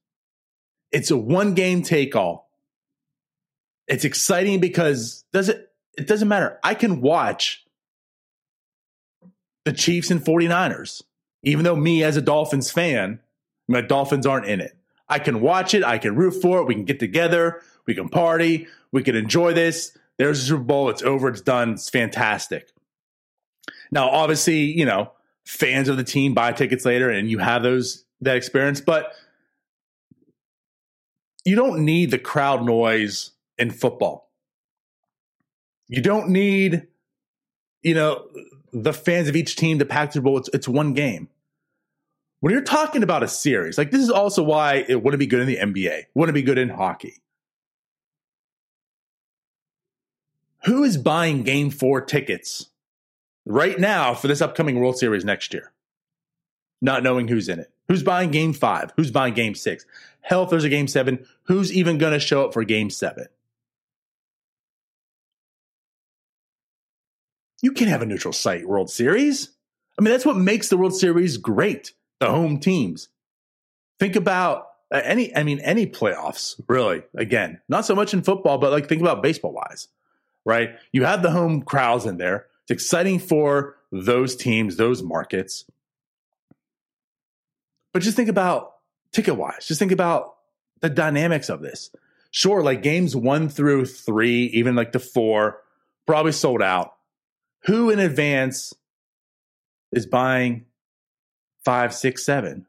It's 0.95 1.11
a 1.11 1.17
one 1.17 1.55
game 1.55 1.83
take 1.83 2.15
all. 2.15 2.49
It's 3.89 4.05
exciting 4.05 4.61
because 4.61 5.25
does 5.33 5.49
it 5.49 5.69
it 5.99 6.07
doesn't 6.07 6.29
matter. 6.29 6.59
I 6.63 6.75
can 6.75 7.01
watch 7.01 7.65
the 9.65 9.73
Chiefs 9.73 10.11
and 10.11 10.25
49ers, 10.25 11.03
even 11.43 11.65
though 11.65 11.75
me 11.75 12.05
as 12.05 12.17
a 12.17 12.23
Dolphins 12.23 12.71
fan, 12.71 13.19
my 13.67 13.81
Dolphins 13.81 14.25
aren't 14.25 14.47
in 14.47 14.61
it. 14.61 14.77
I 15.09 15.19
can 15.19 15.41
watch 15.41 15.75
it, 15.75 15.85
I 15.85 15.99
can 15.99 16.15
root 16.15 16.41
for 16.41 16.61
it, 16.61 16.67
we 16.67 16.75
can 16.75 16.85
get 16.85 17.01
together, 17.01 17.61
we 17.87 17.95
can 17.95 18.09
party, 18.09 18.69
we 18.93 19.03
can 19.03 19.17
enjoy 19.17 19.53
this. 19.53 19.97
There's 20.17 20.41
a 20.41 20.45
Super 20.45 20.63
Bowl, 20.63 20.91
it's 20.91 21.03
over, 21.03 21.29
it's 21.29 21.41
done, 21.41 21.73
it's 21.73 21.91
fantastic. 21.91 22.71
Now, 23.91 24.09
obviously, 24.11 24.61
you 24.61 24.87
know, 24.87 25.11
fans 25.45 25.89
of 25.89 25.97
the 25.97 26.05
team 26.05 26.35
buy 26.35 26.53
tickets 26.53 26.85
later 26.85 27.11
and 27.11 27.29
you 27.29 27.39
have 27.39 27.63
those 27.63 28.05
that 28.21 28.37
experience 28.37 28.81
but 28.81 29.13
you 31.45 31.57
don't 31.57 31.85
need 31.85 32.11
the 32.11 32.19
crowd 32.19 32.65
noise 32.65 33.33
in 33.59 33.71
football. 33.71 34.31
You 35.89 36.03
don't 36.03 36.31
need 36.31 36.87
you 37.83 37.95
know 37.95 38.27
the 38.73 38.93
fans 38.93 39.29
of 39.29 39.37
each 39.37 39.57
team 39.57 39.79
to 39.79 39.85
pack 39.85 40.13
the 40.13 40.21
bowl 40.21 40.39
it's, 40.39 40.51
it's 40.53 40.69
one 40.69 40.95
game. 40.95 41.29
When 42.41 42.53
you're 42.53 42.63
talking 42.63 43.03
about 43.03 43.23
a 43.23 43.29
series 43.29 43.79
like 43.79 43.91
this 43.91 44.03
is 44.03 44.11
also 44.11 44.43
why 44.43 44.85
it 44.89 45.03
wouldn't 45.03 45.19
be 45.19 45.27
good 45.27 45.41
in 45.41 45.47
the 45.47 45.57
nba 45.57 46.05
wouldn't 46.15 46.35
be 46.35 46.43
good 46.43 46.59
in 46.59 46.71
hockey. 46.71 47.21
Who 50.65 50.83
is 50.83 50.97
buying 50.97 51.43
game 51.43 51.71
four 51.71 52.01
tickets 52.01 52.71
right 53.45 53.79
now 53.79 54.15
for 54.15 54.29
this 54.29 54.41
upcoming 54.41 54.81
World 54.81 54.99
Series 54.99 55.25
next 55.25 55.53
year, 55.53 55.73
not 56.85 57.03
knowing 57.03 57.27
who's 57.27 57.49
in 57.49 57.59
it. 57.59 57.73
Who's 57.89 58.03
buying 58.03 58.31
game 58.31 58.53
five? 58.53 58.93
Who's 58.97 59.11
buying 59.11 59.35
game 59.35 59.55
six? 59.55 59.87
Hell, 60.21 60.45
if 60.45 60.51
there's 60.51 60.65
a 60.65 60.69
game 60.69 60.87
seven, 60.87 61.27
who's 61.45 61.73
even 61.73 61.99
going 61.99 62.13
to 62.13 62.21
show 62.21 62.45
up 62.45 62.53
for 62.53 62.63
game 62.63 62.91
seven? 62.91 63.27
You 67.63 67.73
can't 67.73 67.91
have 67.91 68.03
a 68.03 68.07
neutral 68.07 68.35
site 68.35 68.69
World 68.69 68.91
Series. 68.91 69.51
I 69.99 70.03
mean, 70.03 70.13
that's 70.13 70.27
what 70.27 70.37
makes 70.37 70.69
the 70.69 70.77
World 70.77 70.95
Series 70.95 71.39
great 71.39 71.93
the 72.21 72.31
home 72.31 72.61
teams. 72.61 73.09
Think 73.99 74.15
about 74.15 74.69
uh, 74.93 75.01
any, 75.03 75.35
I 75.35 75.43
mean, 75.43 75.61
any 75.61 75.87
playoffs, 75.87 76.61
really. 76.69 77.03
Again, 77.17 77.61
not 77.69 77.87
so 77.87 77.95
much 77.95 78.13
in 78.13 78.23
football, 78.23 78.59
but 78.59 78.73
like 78.73 78.89
think 78.89 79.01
about 79.01 79.23
baseball 79.23 79.53
wise, 79.53 79.89
right? 80.45 80.77
You 80.93 81.05
have 81.05 81.23
the 81.23 81.31
home 81.31 81.63
crowds 81.63 82.05
in 82.05 82.19
there. 82.19 82.47
It's 82.63 82.71
exciting 82.71 83.19
for 83.19 83.77
those 83.91 84.37
teams, 84.37 84.77
those 84.77 85.03
markets. 85.03 85.65
But 87.95 88.03
just 88.03 88.17
think 88.17 88.29
about 88.29 88.75
ticket 89.13 89.37
wise, 89.37 89.67
just 89.67 89.79
think 89.79 89.93
about 89.93 90.35
the 90.81 90.91
dynamics 90.91 91.49
of 91.49 91.63
this. 91.63 91.91
Sure, 92.33 92.63
like 92.63 92.83
games 92.83 93.15
one 93.15 93.49
through 93.49 93.87
three, 93.87 94.47
even 94.47 94.75
like 94.75 94.91
the 94.91 94.99
four, 94.99 95.63
probably 96.05 96.33
sold 96.33 96.61
out. 96.61 96.95
Who 97.67 97.91
in 97.91 98.01
advance 98.01 98.75
is 99.93 100.07
buying 100.07 100.67
five, 101.65 101.95
six, 101.95 102.25
seven? 102.25 102.67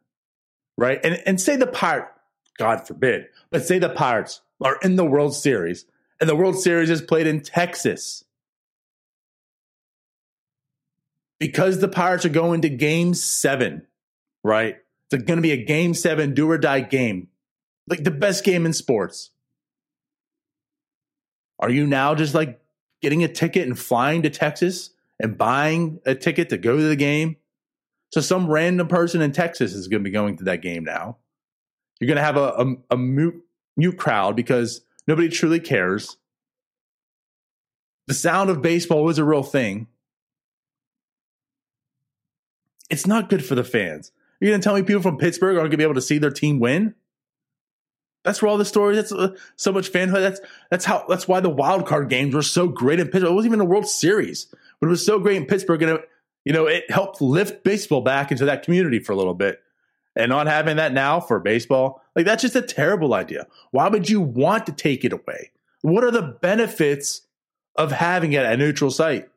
Right? 0.77 0.99
And 1.03 1.21
and 1.25 1.41
say 1.41 1.55
the 1.55 1.67
Pirates, 1.67 2.11
God 2.59 2.87
forbid, 2.87 3.25
but 3.49 3.65
say 3.65 3.79
the 3.79 3.89
Pirates 3.89 4.41
are 4.61 4.77
in 4.83 4.95
the 4.95 5.05
World 5.05 5.35
Series 5.35 5.85
and 6.21 6.29
the 6.29 6.35
World 6.35 6.59
Series 6.59 6.91
is 6.91 7.01
played 7.01 7.25
in 7.25 7.41
Texas 7.41 8.23
because 11.39 11.79
the 11.79 11.87
Pirates 11.87 12.25
are 12.25 12.29
going 12.29 12.61
to 12.61 12.69
game 12.69 13.15
seven, 13.15 13.87
right? 14.43 14.77
It's 15.11 15.23
going 15.23 15.37
to 15.37 15.41
be 15.41 15.51
a 15.51 15.63
game 15.63 15.93
seven, 15.93 16.33
do 16.33 16.49
or 16.49 16.57
die 16.57 16.81
game, 16.81 17.29
like 17.87 18.03
the 18.03 18.11
best 18.11 18.43
game 18.43 18.65
in 18.65 18.73
sports. 18.73 19.31
Are 21.59 21.69
you 21.69 21.85
now 21.87 22.15
just 22.15 22.33
like 22.33 22.59
getting 23.01 23.23
a 23.23 23.27
ticket 23.27 23.67
and 23.67 23.77
flying 23.77 24.23
to 24.23 24.29
Texas 24.29 24.89
and 25.19 25.37
buying 25.37 25.99
a 26.05 26.15
ticket 26.15 26.49
to 26.49 26.57
go 26.57 26.75
to 26.75 26.83
the 26.83 26.95
game? 26.95 27.37
So 28.11 28.21
some 28.21 28.49
random 28.49 28.87
person 28.87 29.21
in 29.21 29.31
Texas 29.31 29.73
is 29.73 29.87
going 29.87 30.03
to 30.03 30.09
be 30.09 30.13
going 30.13 30.37
to 30.37 30.43
that 30.45 30.61
game 30.61 30.83
now. 30.83 31.17
You're 31.99 32.07
going 32.07 32.17
to 32.17 32.23
have 32.23 32.37
a, 32.37 32.53
a, 32.57 32.75
a 32.91 32.97
mute, 32.97 33.41
mute 33.77 33.97
crowd 33.97 34.35
because 34.35 34.81
nobody 35.07 35.29
truly 35.29 35.59
cares. 35.59 36.17
The 38.07 38.13
sound 38.13 38.49
of 38.49 38.61
baseball 38.61 39.03
was 39.03 39.17
a 39.17 39.23
real 39.23 39.43
thing. 39.43 39.87
It's 42.89 43.07
not 43.07 43.29
good 43.29 43.43
for 43.43 43.55
the 43.55 43.63
fans. 43.63 44.11
You're 44.39 44.51
going 44.51 44.61
to 44.61 44.63
tell 44.63 44.75
me 44.75 44.83
people 44.83 45.01
from 45.01 45.17
Pittsburgh 45.17 45.57
aren't 45.57 45.69
going 45.69 45.71
to 45.71 45.77
be 45.77 45.83
able 45.83 45.95
to 45.95 46.01
see 46.01 46.17
their 46.17 46.31
team 46.31 46.59
win? 46.59 46.93
That's 48.25 48.41
where 48.41 48.49
all 48.49 48.57
the 48.57 48.65
stories. 48.65 48.97
That's 48.97 49.11
uh, 49.11 49.35
so 49.55 49.71
much 49.71 49.91
fanhood. 49.91 50.13
That's 50.13 50.41
that's 50.71 50.83
how. 50.83 51.05
That's 51.07 51.27
why 51.27 51.39
the 51.39 51.49
wild 51.49 51.85
card 51.85 52.09
games 52.09 52.33
were 52.33 52.41
so 52.41 52.67
great 52.67 52.99
in 52.99 53.05
Pittsburgh. 53.05 53.31
It 53.31 53.35
wasn't 53.35 53.53
even 53.53 53.61
a 53.61 53.69
World 53.69 53.87
Series, 53.87 54.47
but 54.79 54.87
it 54.87 54.89
was 54.89 55.05
so 55.05 55.19
great 55.19 55.37
in 55.37 55.45
Pittsburgh, 55.45 55.81
and 55.83 55.91
it, 55.91 56.09
you 56.43 56.51
know 56.51 56.65
it 56.65 56.89
helped 56.89 57.21
lift 57.21 57.63
baseball 57.63 58.01
back 58.01 58.31
into 58.31 58.45
that 58.45 58.63
community 58.63 58.99
for 58.99 59.13
a 59.13 59.15
little 59.15 59.35
bit. 59.35 59.61
And 60.17 60.29
not 60.29 60.47
having 60.47 60.77
that 60.77 60.93
now 60.93 61.19
for 61.19 61.39
baseball, 61.39 62.01
like 62.15 62.25
that's 62.25 62.41
just 62.41 62.55
a 62.55 62.61
terrible 62.61 63.13
idea. 63.13 63.47
Why 63.71 63.89
would 63.89 64.09
you 64.09 64.21
want 64.21 64.65
to 64.65 64.71
take 64.71 65.03
it 65.03 65.11
away? 65.11 65.51
What 65.81 66.05
are 66.05 66.11
the 66.11 66.37
benefits 66.41 67.21
of 67.75 67.91
having 67.91 68.31
it 68.31 68.45
at 68.45 68.53
a 68.53 68.57
neutral 68.57 68.91
site? 68.91 69.29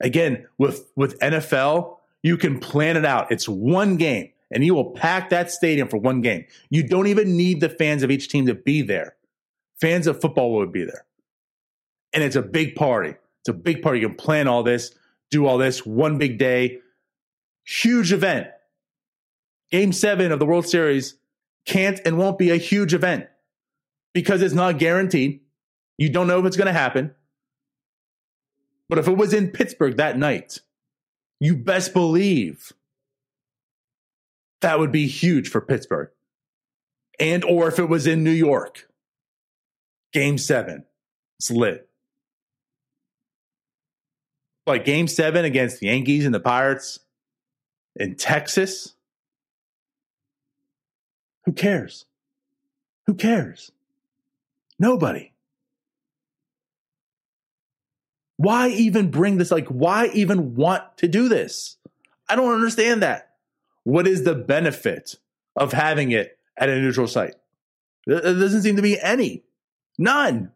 Again, 0.00 0.46
with 0.58 0.92
with 0.96 1.18
NFL, 1.18 1.93
you 2.24 2.38
can 2.38 2.58
plan 2.58 2.96
it 2.96 3.04
out. 3.04 3.30
It's 3.30 3.46
one 3.46 3.96
game 3.96 4.30
and 4.50 4.64
you 4.64 4.74
will 4.74 4.92
pack 4.92 5.28
that 5.28 5.50
stadium 5.50 5.88
for 5.88 5.98
one 5.98 6.22
game. 6.22 6.46
You 6.70 6.82
don't 6.82 7.06
even 7.06 7.36
need 7.36 7.60
the 7.60 7.68
fans 7.68 8.02
of 8.02 8.10
each 8.10 8.28
team 8.28 8.46
to 8.46 8.54
be 8.54 8.80
there. 8.80 9.14
Fans 9.78 10.06
of 10.06 10.20
football 10.22 10.54
would 10.54 10.72
be 10.72 10.84
there. 10.84 11.04
And 12.14 12.24
it's 12.24 12.34
a 12.34 12.42
big 12.42 12.76
party. 12.76 13.10
It's 13.40 13.48
a 13.50 13.52
big 13.52 13.82
party. 13.82 14.00
You 14.00 14.08
can 14.08 14.16
plan 14.16 14.48
all 14.48 14.62
this, 14.62 14.94
do 15.30 15.46
all 15.46 15.58
this, 15.58 15.84
one 15.84 16.16
big 16.16 16.38
day, 16.38 16.78
huge 17.66 18.10
event. 18.10 18.46
Game 19.70 19.92
seven 19.92 20.32
of 20.32 20.38
the 20.38 20.46
World 20.46 20.66
Series 20.66 21.16
can't 21.66 22.00
and 22.06 22.16
won't 22.16 22.38
be 22.38 22.50
a 22.50 22.56
huge 22.56 22.94
event 22.94 23.26
because 24.14 24.40
it's 24.40 24.54
not 24.54 24.78
guaranteed. 24.78 25.40
You 25.98 26.08
don't 26.08 26.26
know 26.26 26.38
if 26.38 26.46
it's 26.46 26.56
going 26.56 26.68
to 26.68 26.72
happen. 26.72 27.14
But 28.88 28.98
if 28.98 29.08
it 29.08 29.16
was 29.16 29.34
in 29.34 29.48
Pittsburgh 29.48 29.98
that 29.98 30.16
night, 30.16 30.60
you 31.44 31.56
best 31.56 31.92
believe 31.92 32.72
that 34.60 34.78
would 34.78 34.92
be 34.92 35.06
huge 35.06 35.50
for 35.50 35.60
Pittsburgh. 35.60 36.08
And 37.20 37.44
or 37.44 37.68
if 37.68 37.78
it 37.78 37.88
was 37.88 38.06
in 38.06 38.24
New 38.24 38.30
York, 38.30 38.88
game 40.12 40.38
seven, 40.38 40.84
it's 41.38 41.50
lit. 41.50 41.86
Like 44.66 44.86
game 44.86 45.06
seven 45.06 45.44
against 45.44 45.80
the 45.80 45.88
Yankees 45.88 46.24
and 46.24 46.34
the 46.34 46.40
Pirates 46.40 46.98
in 47.96 48.16
Texas. 48.16 48.94
Who 51.44 51.52
cares? 51.52 52.06
Who 53.06 53.14
cares? 53.14 53.70
Nobody. 54.78 55.33
Why 58.36 58.68
even 58.68 59.10
bring 59.10 59.38
this? 59.38 59.50
Like, 59.50 59.68
why 59.68 60.10
even 60.12 60.54
want 60.54 60.82
to 60.98 61.08
do 61.08 61.28
this? 61.28 61.76
I 62.28 62.36
don't 62.36 62.54
understand 62.54 63.02
that. 63.02 63.30
What 63.84 64.06
is 64.06 64.24
the 64.24 64.34
benefit 64.34 65.16
of 65.56 65.72
having 65.72 66.10
it 66.10 66.38
at 66.56 66.68
a 66.68 66.80
neutral 66.80 67.06
site? 67.06 67.34
There 68.06 68.20
doesn't 68.20 68.62
seem 68.62 68.76
to 68.76 68.82
be 68.82 69.00
any. 69.00 69.44
None. 69.98 70.52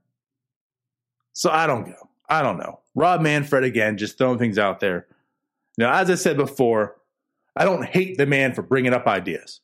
So 1.32 1.50
I 1.50 1.66
don't 1.66 1.84
go. 1.84 2.08
I 2.28 2.42
don't 2.42 2.58
know. 2.58 2.80
Rob 2.94 3.20
Manfred 3.20 3.64
again, 3.64 3.96
just 3.96 4.18
throwing 4.18 4.38
things 4.38 4.58
out 4.58 4.80
there. 4.80 5.06
Now, 5.76 5.94
as 5.94 6.10
I 6.10 6.16
said 6.16 6.36
before, 6.36 6.96
I 7.54 7.64
don't 7.64 7.84
hate 7.84 8.18
the 8.18 8.26
man 8.26 8.54
for 8.54 8.62
bringing 8.62 8.92
up 8.92 9.06
ideas. 9.06 9.60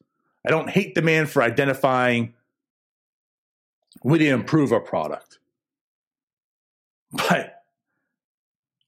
I 0.47 0.51
don't 0.51 0.71
hate 0.71 0.95
the 0.95 1.03
man 1.03 1.27
for 1.27 1.43
identifying 1.43 2.35
we 4.03 4.19
need 4.19 4.27
to 4.27 4.35
improve 4.35 4.73
our 4.73 4.81
product. 4.81 5.39
But 7.13 7.54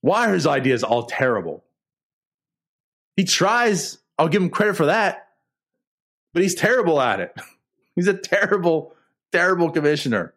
why 0.07 0.29
are 0.29 0.33
his 0.33 0.47
ideas 0.47 0.85
all 0.85 1.03
terrible? 1.03 1.65
He 3.17 3.25
tries, 3.25 3.97
I'll 4.17 4.29
give 4.29 4.41
him 4.41 4.49
credit 4.49 4.77
for 4.77 4.85
that, 4.85 5.27
but 6.33 6.43
he's 6.43 6.55
terrible 6.55 7.01
at 7.01 7.19
it. 7.19 7.35
He's 7.95 8.07
a 8.07 8.13
terrible, 8.13 8.93
terrible 9.31 9.71
commissioner. 9.71 10.35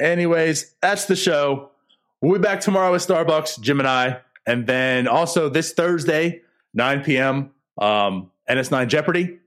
Anyways, 0.00 0.74
that's 0.82 1.04
the 1.04 1.14
show. 1.14 1.70
We'll 2.20 2.40
be 2.40 2.42
back 2.42 2.60
tomorrow 2.60 2.90
with 2.90 3.06
Starbucks, 3.06 3.60
Jim 3.60 3.78
and 3.78 3.88
I. 3.88 4.20
And 4.48 4.66
then 4.66 5.06
also 5.06 5.48
this 5.48 5.72
Thursday, 5.72 6.42
9 6.74 7.04
p.m., 7.04 7.52
um, 7.78 8.32
NS9 8.50 8.88
Jeopardy. 8.88 9.38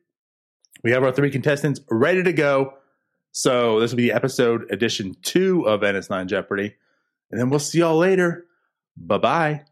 We 0.81 0.91
have 0.91 1.03
our 1.03 1.11
three 1.11 1.29
contestants 1.29 1.81
ready 1.89 2.23
to 2.23 2.31
go. 2.31 2.75
So 3.33 3.81
this 3.81 3.91
will 3.91 3.97
be 3.97 4.13
episode 4.13 4.71
edition 4.71 5.17
two 5.23 5.67
of 5.67 5.81
NS9 5.81 6.27
Jeopardy. 6.27 6.73
And 7.31 7.39
then 7.39 7.49
we'll 7.49 7.59
see 7.59 7.79
y'all 7.79 7.97
later. 7.97 8.45
Bye 8.97 9.17
bye. 9.19 9.65